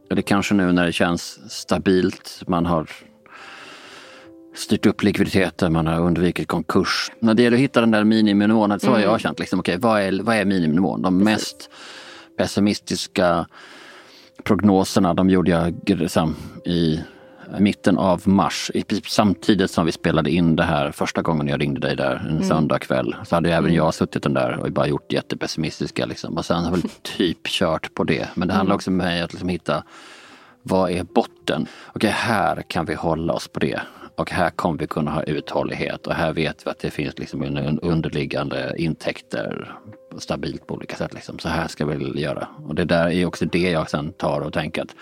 det 0.09 0.21
kanske 0.21 0.53
nu 0.53 0.71
när 0.71 0.85
det 0.85 0.93
känns 0.93 1.51
stabilt, 1.51 2.43
man 2.47 2.65
har 2.65 2.89
styrt 4.55 4.85
upp 4.85 5.03
likviditeten, 5.03 5.73
man 5.73 5.87
har 5.87 5.99
undvikit 5.99 6.47
konkurs. 6.47 7.11
När 7.19 7.33
det 7.33 7.43
gäller 7.43 7.57
att 7.57 7.63
hitta 7.63 7.81
den 7.81 7.91
där 7.91 8.03
miniminivån, 8.03 8.79
så 8.79 8.91
har 8.91 8.99
jag 8.99 9.21
känt 9.21 9.39
liksom, 9.39 9.59
okej, 9.59 9.77
okay, 9.77 9.89
vad, 9.89 10.01
är, 10.01 10.23
vad 10.23 10.35
är 10.35 10.45
miniminivån? 10.45 11.01
De 11.01 11.17
mest 11.17 11.69
pessimistiska 12.37 13.47
prognoserna, 14.43 15.13
de 15.13 15.29
gjorde 15.29 15.51
jag 15.51 15.73
liksom, 15.85 16.35
i 16.65 16.99
mitten 17.59 17.97
av 17.97 18.21
mars, 18.27 18.71
samtidigt 19.07 19.71
som 19.71 19.85
vi 19.85 19.91
spelade 19.91 20.31
in 20.31 20.55
det 20.55 20.63
här 20.63 20.91
första 20.91 21.21
gången 21.21 21.47
jag 21.47 21.61
ringde 21.61 21.79
dig 21.79 21.95
där 21.95 22.15
en 22.15 22.29
mm. 22.29 22.43
söndagkväll. 22.43 23.15
Så 23.25 23.35
hade 23.35 23.53
även 23.53 23.73
jag 23.73 23.93
suttit 23.93 24.23
den 24.23 24.33
där 24.33 24.59
och 24.59 24.71
bara 24.71 24.87
gjort 24.87 25.11
jättepessimistiska. 25.11 26.05
Liksom. 26.05 26.37
Och 26.37 26.45
sen 26.45 26.63
har 26.63 26.75
vi 26.75 26.81
typ 27.01 27.47
kört 27.47 27.93
på 27.93 28.03
det. 28.03 28.29
Men 28.33 28.47
det 28.47 28.53
handlar 28.53 28.71
mm. 28.71 28.75
också 28.75 28.89
om 28.89 28.97
mig 28.97 29.21
att 29.21 29.33
liksom 29.33 29.49
hitta 29.49 29.83
vad 30.63 30.91
är 30.91 31.03
botten? 31.03 31.67
Okej, 31.93 32.09
här 32.09 32.63
kan 32.67 32.85
vi 32.85 32.93
hålla 32.93 33.33
oss 33.33 33.47
på 33.47 33.59
det. 33.59 33.81
Och 34.15 34.31
här 34.31 34.49
kommer 34.49 34.79
vi 34.79 34.87
kunna 34.87 35.11
ha 35.11 35.23
uthållighet 35.23 36.07
och 36.07 36.13
här 36.13 36.33
vet 36.33 36.65
vi 36.65 36.71
att 36.71 36.79
det 36.79 36.91
finns 36.91 37.19
liksom 37.19 37.79
underliggande 37.81 38.73
intäkter 38.77 39.75
stabilt 40.19 40.67
på 40.67 40.73
olika 40.73 40.95
sätt. 40.95 41.13
Liksom. 41.13 41.39
Så 41.39 41.49
här 41.49 41.67
ska 41.67 41.85
vi 41.85 42.21
göra. 42.21 42.47
Och 42.67 42.75
det 42.75 42.85
där 42.85 43.09
är 43.09 43.25
också 43.25 43.45
det 43.45 43.71
jag 43.71 43.89
sen 43.89 44.11
tar 44.11 44.41
och 44.41 44.53
tänker 44.53 44.81
att 44.81 44.95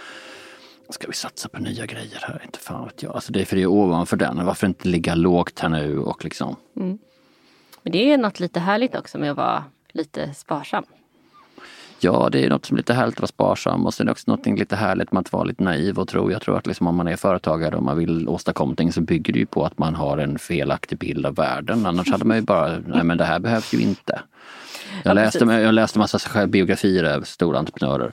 Ska 0.91 1.08
vi 1.08 1.13
satsa 1.13 1.50
på 1.50 1.60
nya 1.60 1.86
grejer 1.86 2.19
här? 2.21 2.41
Inte 2.45 2.60
fan 2.60 2.86
vet 2.86 3.04
jag. 3.04 3.15
Alltså 3.15 3.32
det 3.32 3.41
är 3.41 3.45
för 3.45 3.56
det 3.56 3.62
är 3.62 3.67
ovanför 3.67 4.17
den. 4.17 4.45
Varför 4.45 4.67
inte 4.67 4.88
ligga 4.88 5.15
lågt 5.15 5.60
här 5.60 5.69
nu 5.69 6.00
och 6.00 6.24
liksom. 6.24 6.56
Mm. 6.76 6.97
Men 7.84 7.91
det 7.91 8.13
är 8.13 8.17
något 8.17 8.39
lite 8.39 8.60
härligt 8.60 8.95
också 8.95 9.17
med 9.17 9.32
att 9.32 9.38
vara 9.38 9.63
lite 9.91 10.34
sparsam. 10.34 10.84
Ja, 12.00 12.30
det 12.32 12.45
är 12.45 12.50
något 12.50 12.65
som 12.65 12.76
är 12.76 12.78
lite 12.78 12.93
härligt 12.93 13.15
att 13.15 13.21
vara 13.21 13.28
sparsam 13.28 13.86
och 13.86 13.93
sen 13.93 14.10
också 14.10 14.32
något 14.32 14.45
lite 14.45 14.76
härligt 14.76 15.12
med 15.12 15.19
att 15.19 15.34
vara 15.34 15.43
lite 15.43 15.63
naiv 15.63 16.00
och 16.00 16.08
tro. 16.08 16.32
Jag 16.32 16.41
tror 16.41 16.58
att 16.58 16.67
liksom 16.67 16.88
om 16.88 16.95
man 16.95 17.08
är 17.08 17.15
företagare 17.15 17.76
och 17.76 17.84
man 17.84 17.97
vill 17.97 18.28
åstadkomma 18.28 18.65
någonting 18.65 18.91
så 18.91 19.02
bygger 19.02 19.34
det 19.34 19.39
ju 19.39 19.45
på 19.45 19.65
att 19.65 19.78
man 19.78 19.95
har 19.95 20.17
en 20.17 20.39
felaktig 20.39 20.97
bild 20.97 21.26
av 21.26 21.36
världen. 21.36 21.86
Annars 21.86 22.12
hade 22.12 22.26
man 22.26 22.38
ju 22.38 22.43
bara, 22.43 22.80
nej 22.88 23.04
men 23.04 23.17
det 23.17 23.26
här 23.26 23.39
behövs 23.39 23.74
ju 23.74 23.80
inte. 23.80 24.21
Jag, 25.04 25.12
ja, 25.12 25.14
läste, 25.14 25.46
jag 25.46 25.74
läste 25.74 26.00
massa 26.00 26.48
biografier 26.48 27.04
av 27.04 27.22
stora 27.22 27.60
entreprenörer 27.60 28.12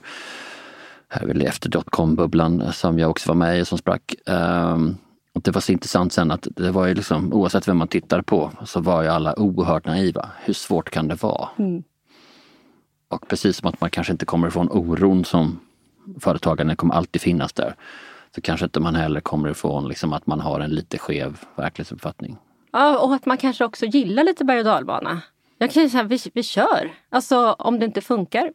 här 1.09 1.25
väl 1.27 1.41
efter 1.41 1.69
dotcom-bubblan 1.69 2.73
som 2.73 2.99
jag 2.99 3.09
också 3.09 3.29
var 3.29 3.35
med 3.35 3.59
i 3.59 3.65
som 3.65 3.77
sprack. 3.77 4.15
Um, 4.25 4.97
och 5.33 5.41
det 5.41 5.51
var 5.51 5.61
så 5.61 5.71
intressant 5.71 6.13
sen 6.13 6.31
att 6.31 6.47
det 6.55 6.71
var 6.71 6.87
ju 6.87 6.93
liksom, 6.93 7.33
oavsett 7.33 7.67
vem 7.67 7.77
man 7.77 7.87
tittar 7.87 8.21
på, 8.21 8.51
så 8.65 8.79
var 8.79 9.03
ju 9.03 9.09
alla 9.09 9.39
oerhört 9.39 9.85
naiva. 9.85 10.29
Hur 10.43 10.53
svårt 10.53 10.89
kan 10.89 11.07
det 11.07 11.23
vara? 11.23 11.49
Mm. 11.57 11.83
Och 13.09 13.27
precis 13.27 13.57
som 13.57 13.69
att 13.69 13.81
man 13.81 13.89
kanske 13.89 14.13
inte 14.13 14.25
kommer 14.25 14.47
ifrån 14.47 14.69
oron 14.71 15.25
som 15.25 15.59
företagaren 16.19 16.75
kommer 16.75 16.93
alltid 16.95 17.21
finnas 17.21 17.53
där. 17.53 17.75
Så 18.35 18.41
kanske 18.41 18.65
inte 18.65 18.79
man 18.79 18.95
heller 18.95 19.19
kommer 19.19 19.49
ifrån 19.49 19.87
liksom 19.87 20.13
att 20.13 20.27
man 20.27 20.39
har 20.39 20.59
en 20.59 20.69
lite 20.69 20.97
skev 20.97 21.37
verklighetsuppfattning. 21.55 22.37
Ja, 22.71 22.99
och 22.99 23.13
att 23.13 23.25
man 23.25 23.37
kanske 23.37 23.65
också 23.65 23.85
gillar 23.85 24.23
lite 24.23 24.45
berg 24.45 24.59
och 24.59 24.65
dalbana. 24.65 25.21
Jag 25.61 25.71
kan 25.71 25.89
säga, 25.89 26.03
vi, 26.03 26.19
vi 26.33 26.43
kör. 26.43 26.91
Alltså 27.09 27.51
om 27.51 27.79
det 27.79 27.85
inte 27.85 28.01
funkar, 28.01 28.51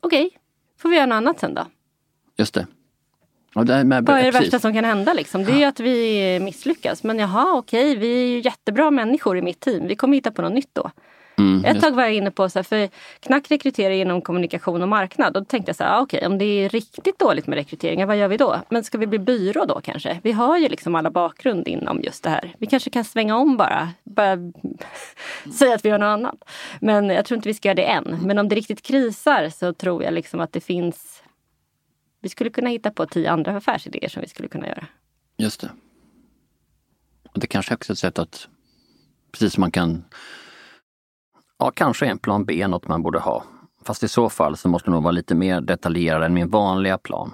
okej, 0.00 0.26
okay, 0.26 0.38
får 0.78 0.88
vi 0.88 0.96
göra 0.96 1.06
något 1.06 1.16
annat 1.16 1.40
sen 1.40 1.54
då. 1.54 1.66
Just 2.36 2.54
det. 2.54 2.66
Vad 3.54 3.70
är 3.70 3.84
det 3.84 4.04
precis. 4.06 4.34
värsta 4.34 4.58
som 4.58 4.74
kan 4.74 4.84
hända? 4.84 5.12
Liksom? 5.12 5.44
Det 5.44 5.62
är 5.62 5.68
att 5.68 5.80
vi 5.80 6.38
misslyckas. 6.40 7.02
Men 7.02 7.18
jaha, 7.18 7.58
okej, 7.58 7.96
vi 7.96 8.22
är 8.22 8.26
ju 8.26 8.40
jättebra 8.40 8.90
människor 8.90 9.38
i 9.38 9.42
mitt 9.42 9.60
team. 9.60 9.86
Vi 9.86 9.96
kommer 9.96 10.16
hitta 10.16 10.30
på 10.30 10.42
något 10.42 10.52
nytt 10.52 10.70
då. 10.72 10.90
Mm, 11.44 11.64
Ett 11.64 11.82
tag 11.82 11.94
var 11.94 12.02
jag 12.02 12.14
inne 12.14 12.30
på, 12.30 12.48
så 12.48 12.58
här, 12.58 12.62
för 12.64 12.88
Knack 13.20 13.50
rekryterar 13.50 13.94
inom 13.94 14.22
kommunikation 14.22 14.82
och 14.82 14.88
marknad. 14.88 15.36
Och 15.36 15.42
då 15.42 15.46
tänkte 15.46 15.68
jag 15.68 15.76
så 15.76 15.84
här, 15.84 15.98
ah, 15.98 16.00
okej, 16.00 16.26
om 16.26 16.38
det 16.38 16.44
är 16.44 16.68
riktigt 16.68 17.18
dåligt 17.18 17.46
med 17.46 17.56
rekryteringar, 17.56 18.06
vad 18.06 18.16
gör 18.16 18.28
vi 18.28 18.36
då? 18.36 18.60
Men 18.68 18.84
ska 18.84 18.98
vi 18.98 19.06
bli 19.06 19.18
byrå 19.18 19.64
då 19.64 19.80
kanske? 19.80 20.20
Vi 20.22 20.32
har 20.32 20.58
ju 20.58 20.68
liksom 20.68 20.94
alla 20.94 21.10
bakgrund 21.10 21.68
inom 21.68 22.00
just 22.02 22.22
det 22.22 22.30
här. 22.30 22.54
Vi 22.58 22.66
kanske 22.66 22.90
kan 22.90 23.04
svänga 23.04 23.36
om 23.36 23.56
bara. 23.56 23.88
bara 24.04 24.36
säga 25.58 25.74
att 25.74 25.84
vi 25.84 25.88
gör 25.88 25.98
något 25.98 26.06
annat. 26.06 26.44
Men 26.80 27.10
jag 27.10 27.24
tror 27.24 27.36
inte 27.36 27.48
vi 27.48 27.54
ska 27.54 27.68
göra 27.68 27.74
det 27.76 27.86
än. 27.86 28.18
Men 28.22 28.38
om 28.38 28.48
det 28.48 28.54
riktigt 28.54 28.82
krisar 28.82 29.48
så 29.48 29.72
tror 29.72 30.02
jag 30.02 30.14
liksom 30.14 30.40
att 30.40 30.52
det 30.52 30.60
finns 30.60 31.22
vi 32.24 32.28
skulle 32.28 32.50
kunna 32.50 32.70
hitta 32.70 32.90
på 32.90 33.06
tio 33.06 33.30
andra 33.30 33.56
affärsidéer 33.56 34.08
som 34.08 34.22
vi 34.22 34.28
skulle 34.28 34.48
kunna 34.48 34.66
göra. 34.68 34.86
Just 35.36 35.60
det. 35.60 35.70
Och 37.32 37.40
det 37.40 37.46
kanske 37.46 37.74
också 37.74 37.92
är 37.92 37.94
ett 37.94 37.98
sätt 37.98 38.18
att, 38.18 38.48
precis 39.32 39.52
som 39.52 39.60
man 39.60 39.70
kan, 39.70 40.04
ja 41.64 41.70
kanske 41.70 42.06
en 42.06 42.18
plan 42.18 42.44
B 42.44 42.66
något 42.66 42.88
man 42.88 43.02
borde 43.02 43.18
ha. 43.18 43.44
Fast 43.84 44.02
i 44.02 44.08
så 44.08 44.28
fall 44.28 44.56
så 44.56 44.68
måste 44.68 44.90
det 44.90 44.92
nog 44.94 45.02
vara 45.02 45.12
lite 45.12 45.34
mer 45.34 45.60
detaljerad 45.60 46.22
än 46.22 46.34
min 46.34 46.48
vanliga 46.48 46.98
plan. 46.98 47.32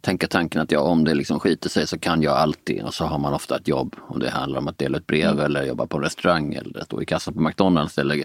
Tänka 0.00 0.26
tanken 0.26 0.60
att 0.60 0.72
ja, 0.72 0.80
om 0.80 1.04
det 1.04 1.14
liksom 1.14 1.40
skiter 1.40 1.68
sig 1.68 1.86
så 1.86 1.98
kan 1.98 2.22
jag 2.22 2.36
alltid 2.36 2.82
och 2.82 2.94
så 2.94 3.04
har 3.04 3.18
man 3.18 3.34
ofta 3.34 3.56
ett 3.56 3.68
jobb. 3.68 3.96
Om 4.08 4.18
det 4.18 4.30
handlar 4.30 4.58
om 4.58 4.68
att 4.68 4.78
dela 4.78 4.98
ut 4.98 5.06
brev 5.06 5.30
mm. 5.30 5.44
eller 5.44 5.64
jobba 5.64 5.86
på 5.86 5.96
en 5.96 6.02
restaurang 6.02 6.54
eller 6.54 6.84
stå 6.84 7.02
i 7.02 7.06
kassan 7.06 7.34
på 7.34 7.40
McDonalds 7.40 7.98
eller 7.98 8.24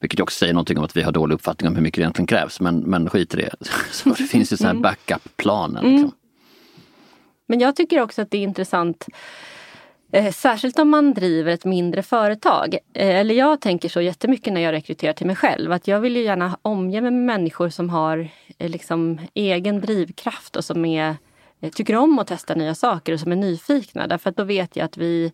vilket 0.00 0.20
också 0.20 0.38
säger 0.38 0.54
någonting 0.54 0.78
om 0.78 0.84
att 0.84 0.96
vi 0.96 1.02
har 1.02 1.12
dålig 1.12 1.34
uppfattning 1.34 1.68
om 1.68 1.76
hur 1.76 1.82
mycket 1.82 1.96
det 1.96 2.02
egentligen 2.02 2.26
krävs. 2.26 2.60
Men, 2.60 2.78
men 2.78 3.10
skit 3.10 3.34
i 3.34 3.36
det. 3.36 3.50
Så 3.90 4.08
det 4.08 4.24
finns 4.24 4.52
ju 4.52 4.56
sådana 4.56 4.68
här 4.68 4.78
mm. 4.78 4.82
backup-planen. 4.82 5.84
Liksom. 5.84 5.98
Mm. 5.98 6.12
Men 7.46 7.60
jag 7.60 7.76
tycker 7.76 8.00
också 8.00 8.22
att 8.22 8.30
det 8.30 8.38
är 8.38 8.42
intressant 8.42 9.06
Eh, 10.12 10.32
särskilt 10.32 10.78
om 10.78 10.90
man 10.90 11.14
driver 11.14 11.52
ett 11.52 11.64
mindre 11.64 12.02
företag. 12.02 12.74
Eh, 12.74 13.16
eller 13.16 13.34
jag 13.34 13.60
tänker 13.60 13.88
så 13.88 14.00
jättemycket 14.00 14.52
när 14.52 14.60
jag 14.60 14.72
rekryterar 14.72 15.12
till 15.12 15.26
mig 15.26 15.36
själv. 15.36 15.72
Att 15.72 15.88
jag 15.88 16.00
vill 16.00 16.16
ju 16.16 16.22
gärna 16.22 16.58
omge 16.62 17.00
mig 17.00 17.10
med 17.10 17.22
människor 17.22 17.68
som 17.68 17.90
har 17.90 18.28
eh, 18.58 18.70
liksom, 18.70 19.20
egen 19.34 19.80
drivkraft 19.80 20.56
och 20.56 20.64
som 20.64 20.84
är 20.84 21.16
tycker 21.74 21.96
om 21.96 22.18
att 22.18 22.26
testa 22.26 22.54
nya 22.54 22.74
saker 22.74 23.12
och 23.12 23.20
som 23.20 23.32
är 23.32 23.36
nyfikna. 23.36 24.06
Därför 24.06 24.30
att 24.30 24.36
då 24.36 24.44
vet 24.44 24.76
jag 24.76 24.84
att 24.84 24.96
vi 24.96 25.32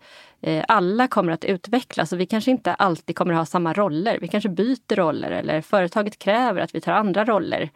alla 0.68 1.08
kommer 1.08 1.32
att 1.32 1.44
utvecklas 1.44 2.12
och 2.12 2.20
vi 2.20 2.26
kanske 2.26 2.50
inte 2.50 2.74
alltid 2.74 3.16
kommer 3.16 3.32
att 3.32 3.38
ha 3.38 3.46
samma 3.46 3.72
roller. 3.72 4.18
Vi 4.20 4.28
kanske 4.28 4.48
byter 4.48 4.96
roller 4.96 5.30
eller 5.30 5.60
företaget 5.60 6.18
kräver 6.18 6.60
att 6.60 6.74
vi 6.74 6.80
tar 6.80 6.92
andra 6.92 7.24
roller. 7.24 7.70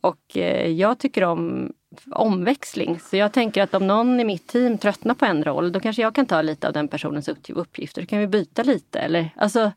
Och 0.00 0.36
jag 0.66 0.98
tycker 0.98 1.24
om 1.24 1.72
omväxling. 2.10 3.00
Så 3.00 3.16
jag 3.16 3.32
tänker 3.32 3.62
att 3.62 3.74
om 3.74 3.86
någon 3.86 4.20
i 4.20 4.24
mitt 4.24 4.46
team 4.46 4.78
tröttnar 4.78 5.14
på 5.14 5.24
en 5.24 5.44
roll, 5.44 5.72
då 5.72 5.80
kanske 5.80 6.02
jag 6.02 6.14
kan 6.14 6.26
ta 6.26 6.42
lite 6.42 6.66
av 6.66 6.72
den 6.72 6.88
personens 6.88 7.28
uppgifter. 7.48 8.02
Då 8.02 8.06
kan 8.06 8.18
vi 8.18 8.26
byta 8.26 8.62
lite. 8.62 8.98
Eller, 8.98 9.30
alltså, 9.36 9.72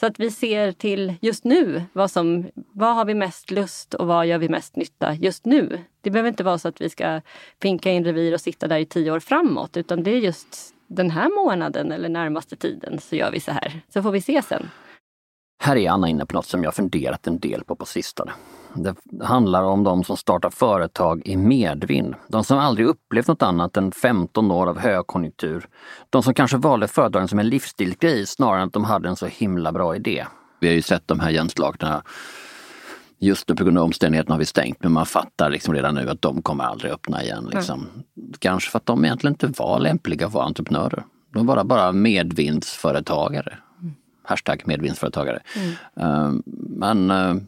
så 0.00 0.06
att 0.06 0.20
vi 0.20 0.30
ser 0.30 0.72
till 0.72 1.14
just 1.20 1.44
nu, 1.44 1.82
vad, 1.92 2.10
som, 2.10 2.50
vad 2.72 2.94
har 2.94 3.04
vi 3.04 3.14
mest 3.14 3.50
lust 3.50 3.94
och 3.94 4.06
vad 4.06 4.26
gör 4.26 4.38
vi 4.38 4.48
mest 4.48 4.76
nytta 4.76 5.14
just 5.14 5.44
nu? 5.44 5.78
Det 6.00 6.10
behöver 6.10 6.28
inte 6.28 6.44
vara 6.44 6.58
så 6.58 6.68
att 6.68 6.80
vi 6.80 6.90
ska 6.90 7.20
pinka 7.58 7.90
in 7.90 8.04
revir 8.04 8.34
och 8.34 8.40
sitta 8.40 8.68
där 8.68 8.78
i 8.78 8.86
tio 8.86 9.10
år 9.10 9.20
framåt, 9.20 9.76
utan 9.76 10.02
det 10.02 10.10
är 10.10 10.18
just 10.18 10.74
den 10.86 11.10
här 11.10 11.44
månaden 11.44 11.92
eller 11.92 12.08
närmaste 12.08 12.56
tiden 12.56 12.98
så 12.98 13.16
gör 13.16 13.30
vi 13.30 13.40
så 13.40 13.52
här. 13.52 13.80
Så 13.88 14.02
får 14.02 14.10
vi 14.10 14.20
se 14.20 14.42
sen. 14.42 14.70
Här 15.62 15.76
är 15.76 15.90
Anna 15.90 16.08
inne 16.08 16.26
på 16.26 16.34
något 16.34 16.46
som 16.46 16.64
jag 16.64 16.74
funderat 16.74 17.26
en 17.26 17.38
del 17.38 17.64
på 17.64 17.76
på 17.76 17.86
sistone. 17.86 18.32
Det 18.74 18.94
handlar 19.24 19.62
om 19.62 19.84
de 19.84 20.04
som 20.04 20.16
startar 20.16 20.50
företag 20.50 21.22
i 21.24 21.36
medvind. 21.36 22.14
De 22.28 22.44
som 22.44 22.58
aldrig 22.58 22.86
upplevt 22.86 23.28
något 23.28 23.42
annat 23.42 23.76
än 23.76 23.92
15 23.92 24.50
år 24.50 24.66
av 24.66 24.78
högkonjunktur. 24.78 25.68
De 26.10 26.22
som 26.22 26.34
kanske 26.34 26.56
valde 26.56 26.88
företagen 26.88 27.28
som 27.28 27.38
en 27.38 27.48
livsstilsgrej 27.48 28.26
snarare 28.26 28.60
än 28.60 28.66
att 28.66 28.72
de 28.72 28.84
hade 28.84 29.08
en 29.08 29.16
så 29.16 29.26
himla 29.26 29.72
bra 29.72 29.96
idé. 29.96 30.26
Vi 30.60 30.66
har 30.66 30.74
ju 30.74 30.82
sett 30.82 31.08
de 31.08 31.20
här 31.20 31.30
gänslagna 31.30 32.02
Just 33.18 33.48
nu 33.48 33.54
på 33.54 33.64
grund 33.64 33.78
av 33.78 33.84
omständigheterna 33.84 34.34
har 34.34 34.38
vi 34.38 34.46
stängt 34.46 34.82
men 34.82 34.92
man 34.92 35.06
fattar 35.06 35.50
liksom 35.50 35.74
redan 35.74 35.94
nu 35.94 36.10
att 36.10 36.22
de 36.22 36.42
kommer 36.42 36.64
aldrig 36.64 36.92
öppna 36.92 37.22
igen. 37.22 37.48
Liksom. 37.52 37.80
Mm. 37.80 38.32
Kanske 38.38 38.70
för 38.70 38.78
att 38.78 38.86
de 38.86 39.04
egentligen 39.04 39.34
inte 39.34 39.62
var 39.62 39.78
lämpliga 39.78 40.26
att 40.26 40.32
vara 40.32 40.44
entreprenörer. 40.44 41.04
De 41.34 41.46
var 41.46 41.64
bara 41.64 41.92
medvindsföretagare. 41.92 43.58
Mm. 43.80 43.94
Hashtag 44.22 44.62
medvindsföretagare. 44.66 45.42
Mm. 45.56 45.70
Uh, 46.10 46.40
men 46.68 47.10
uh, 47.10 47.42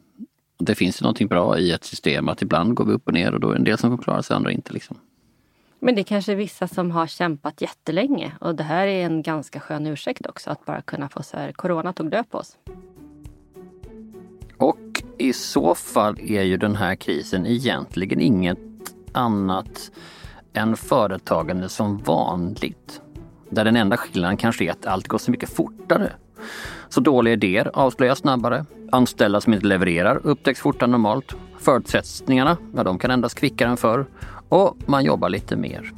det 0.58 0.74
finns 0.74 1.00
ju 1.00 1.02
någonting 1.02 1.28
bra 1.28 1.58
i 1.58 1.72
ett 1.72 1.84
system 1.84 2.28
att 2.28 2.42
ibland 2.42 2.74
går 2.74 2.84
vi 2.84 2.92
upp 2.92 3.06
och 3.06 3.14
ner 3.14 3.34
och 3.34 3.40
då 3.40 3.48
är 3.48 3.52
det 3.52 3.58
en 3.58 3.64
del 3.64 3.78
som 3.78 3.96
får 3.96 4.04
klara 4.04 4.22
sig, 4.22 4.36
andra 4.36 4.52
inte. 4.52 4.72
Liksom. 4.72 4.96
Men 5.78 5.94
det 5.94 6.00
är 6.00 6.04
kanske 6.04 6.34
vissa 6.34 6.68
som 6.68 6.90
har 6.90 7.06
kämpat 7.06 7.60
jättelänge 7.60 8.32
och 8.40 8.54
det 8.54 8.62
här 8.62 8.86
är 8.86 9.06
en 9.06 9.22
ganska 9.22 9.60
skön 9.60 9.86
ursäkt 9.86 10.26
också 10.26 10.50
att 10.50 10.64
bara 10.64 10.82
kunna 10.82 11.08
få 11.08 11.22
så 11.22 11.36
här, 11.36 11.52
corona 11.52 11.92
tog 11.92 12.10
död 12.10 12.30
på 12.30 12.38
oss. 12.38 12.56
Och 14.58 15.02
i 15.18 15.32
så 15.32 15.74
fall 15.74 16.20
är 16.20 16.42
ju 16.42 16.56
den 16.56 16.76
här 16.76 16.94
krisen 16.94 17.46
egentligen 17.46 18.20
inget 18.20 18.58
annat 19.12 19.90
än 20.52 20.76
företagande 20.76 21.68
som 21.68 21.98
vanligt. 21.98 23.00
Där 23.50 23.64
den 23.64 23.76
enda 23.76 23.96
skillnaden 23.96 24.36
kanske 24.36 24.64
är 24.64 24.70
att 24.70 24.86
allt 24.86 25.08
går 25.08 25.18
så 25.18 25.30
mycket 25.30 25.50
fortare. 25.50 26.12
Så 26.88 27.01
dåliga 27.01 27.35
idéer 27.35 27.70
avslöjas 27.75 28.18
snabbare. 28.18 28.64
Anställda 28.92 29.40
som 29.40 29.55
inte 29.55 29.66
levererar 29.66 30.20
upptäcks 30.22 30.61
fortare 30.61 30.85
än 30.85 30.90
normalt. 30.90 31.37
Förutsättningarna, 31.59 32.57
ja, 32.75 32.85
de 32.85 32.99
kan 32.99 33.11
ändras 33.11 33.35
kvickare 33.35 33.68
än 33.68 33.77
förr. 33.77 34.07
Och 34.49 34.77
man 34.87 35.05
jobbar 35.05 35.29
lite 35.29 35.57
mer. 35.57 35.92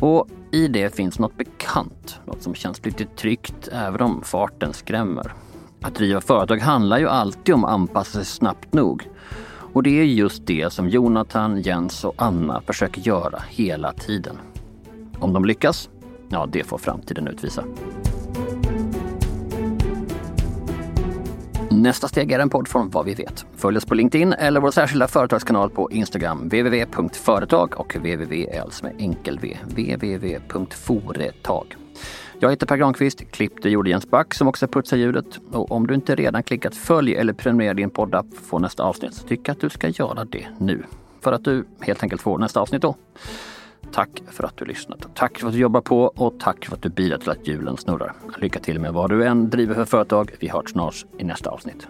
Och 0.00 0.28
i 0.50 0.68
det 0.68 0.94
finns 0.94 1.18
något 1.18 1.36
bekant, 1.36 2.20
något 2.24 2.42
som 2.42 2.54
känns 2.54 2.84
lite 2.84 3.04
tryggt 3.04 3.68
även 3.72 4.00
om 4.00 4.22
farten 4.24 4.72
skrämmer. 4.72 5.32
Att 5.82 5.94
driva 5.94 6.20
företag 6.20 6.58
handlar 6.58 6.98
ju 6.98 7.08
alltid 7.08 7.54
om 7.54 7.64
att 7.64 7.70
anpassa 7.70 8.12
sig 8.12 8.24
snabbt 8.24 8.72
nog. 8.72 9.08
Och 9.72 9.82
det 9.82 10.00
är 10.00 10.04
just 10.04 10.46
det 10.46 10.72
som 10.72 10.88
Jonathan, 10.88 11.62
Jens 11.62 12.04
och 12.04 12.14
Anna 12.16 12.62
försöker 12.66 13.00
göra 13.00 13.42
hela 13.48 13.92
tiden. 13.92 14.38
Om 15.18 15.32
de 15.32 15.44
lyckas? 15.44 15.90
Ja, 16.28 16.48
det 16.52 16.64
får 16.64 16.78
framtiden 16.78 17.28
utvisa. 17.28 17.64
Nästa 21.72 22.08
steg 22.08 22.32
är 22.32 22.38
en 22.38 22.50
podd 22.50 22.68
från 22.68 22.90
Vad 22.90 23.04
vi 23.04 23.14
vet. 23.14 23.46
Följ 23.56 23.76
oss 23.76 23.84
på 23.84 23.94
LinkedIn 23.94 24.32
eller 24.32 24.60
vår 24.60 24.70
särskilda 24.70 25.08
företagskanal 25.08 25.70
på 25.70 25.90
Instagram, 25.90 26.38
www.företag 26.38 27.80
och 27.80 27.96
www 27.96 28.60
alltså 28.60 28.84
med 28.84 28.94
enkel 28.98 29.38
v, 29.38 29.56
www.foretag. 29.64 31.76
Jag 32.40 32.50
heter 32.50 32.66
Per 32.66 32.76
Granqvist, 32.76 33.30
klippte 33.30 33.68
gjorde 33.68 33.90
Jens 33.90 34.10
Back 34.10 34.34
som 34.34 34.48
också 34.48 34.68
putsar 34.68 34.96
ljudet. 34.96 35.38
Och 35.52 35.72
om 35.72 35.86
du 35.86 35.94
inte 35.94 36.14
redan 36.14 36.42
klickat 36.42 36.76
följ 36.76 37.14
eller 37.14 37.32
prenumerera 37.32 37.74
din 37.74 37.90
poddapp 37.90 38.26
för 38.30 38.36
att 38.36 38.46
få 38.46 38.58
nästa 38.58 38.82
avsnitt 38.82 39.14
så 39.14 39.26
tycker 39.26 39.42
jag 39.46 39.54
att 39.54 39.60
du 39.60 39.70
ska 39.70 39.88
göra 39.88 40.24
det 40.24 40.46
nu. 40.58 40.82
För 41.20 41.32
att 41.32 41.44
du 41.44 41.64
helt 41.80 42.02
enkelt 42.02 42.22
får 42.22 42.38
nästa 42.38 42.60
avsnitt 42.60 42.82
då. 42.82 42.96
Tack 43.92 44.22
för 44.30 44.44
att 44.44 44.56
du 44.56 44.64
lyssnat. 44.64 45.06
Tack 45.14 45.38
för 45.38 45.46
att 45.46 45.52
du 45.52 45.58
jobbar 45.58 45.80
på 45.80 46.02
och 46.02 46.40
tack 46.40 46.64
för 46.64 46.74
att 46.74 46.82
du 46.82 46.88
bidrar 46.88 47.18
till 47.18 47.30
att 47.30 47.48
hjulen 47.48 47.76
snurrar. 47.76 48.14
Lycka 48.38 48.60
till 48.60 48.80
med 48.80 48.92
vad 48.92 49.10
du 49.10 49.24
än 49.26 49.50
driver 49.50 49.74
för 49.74 49.84
företag. 49.84 50.30
Vi 50.40 50.48
hörs 50.48 50.70
snart 50.70 51.04
i 51.18 51.24
nästa 51.24 51.50
avsnitt. 51.50 51.86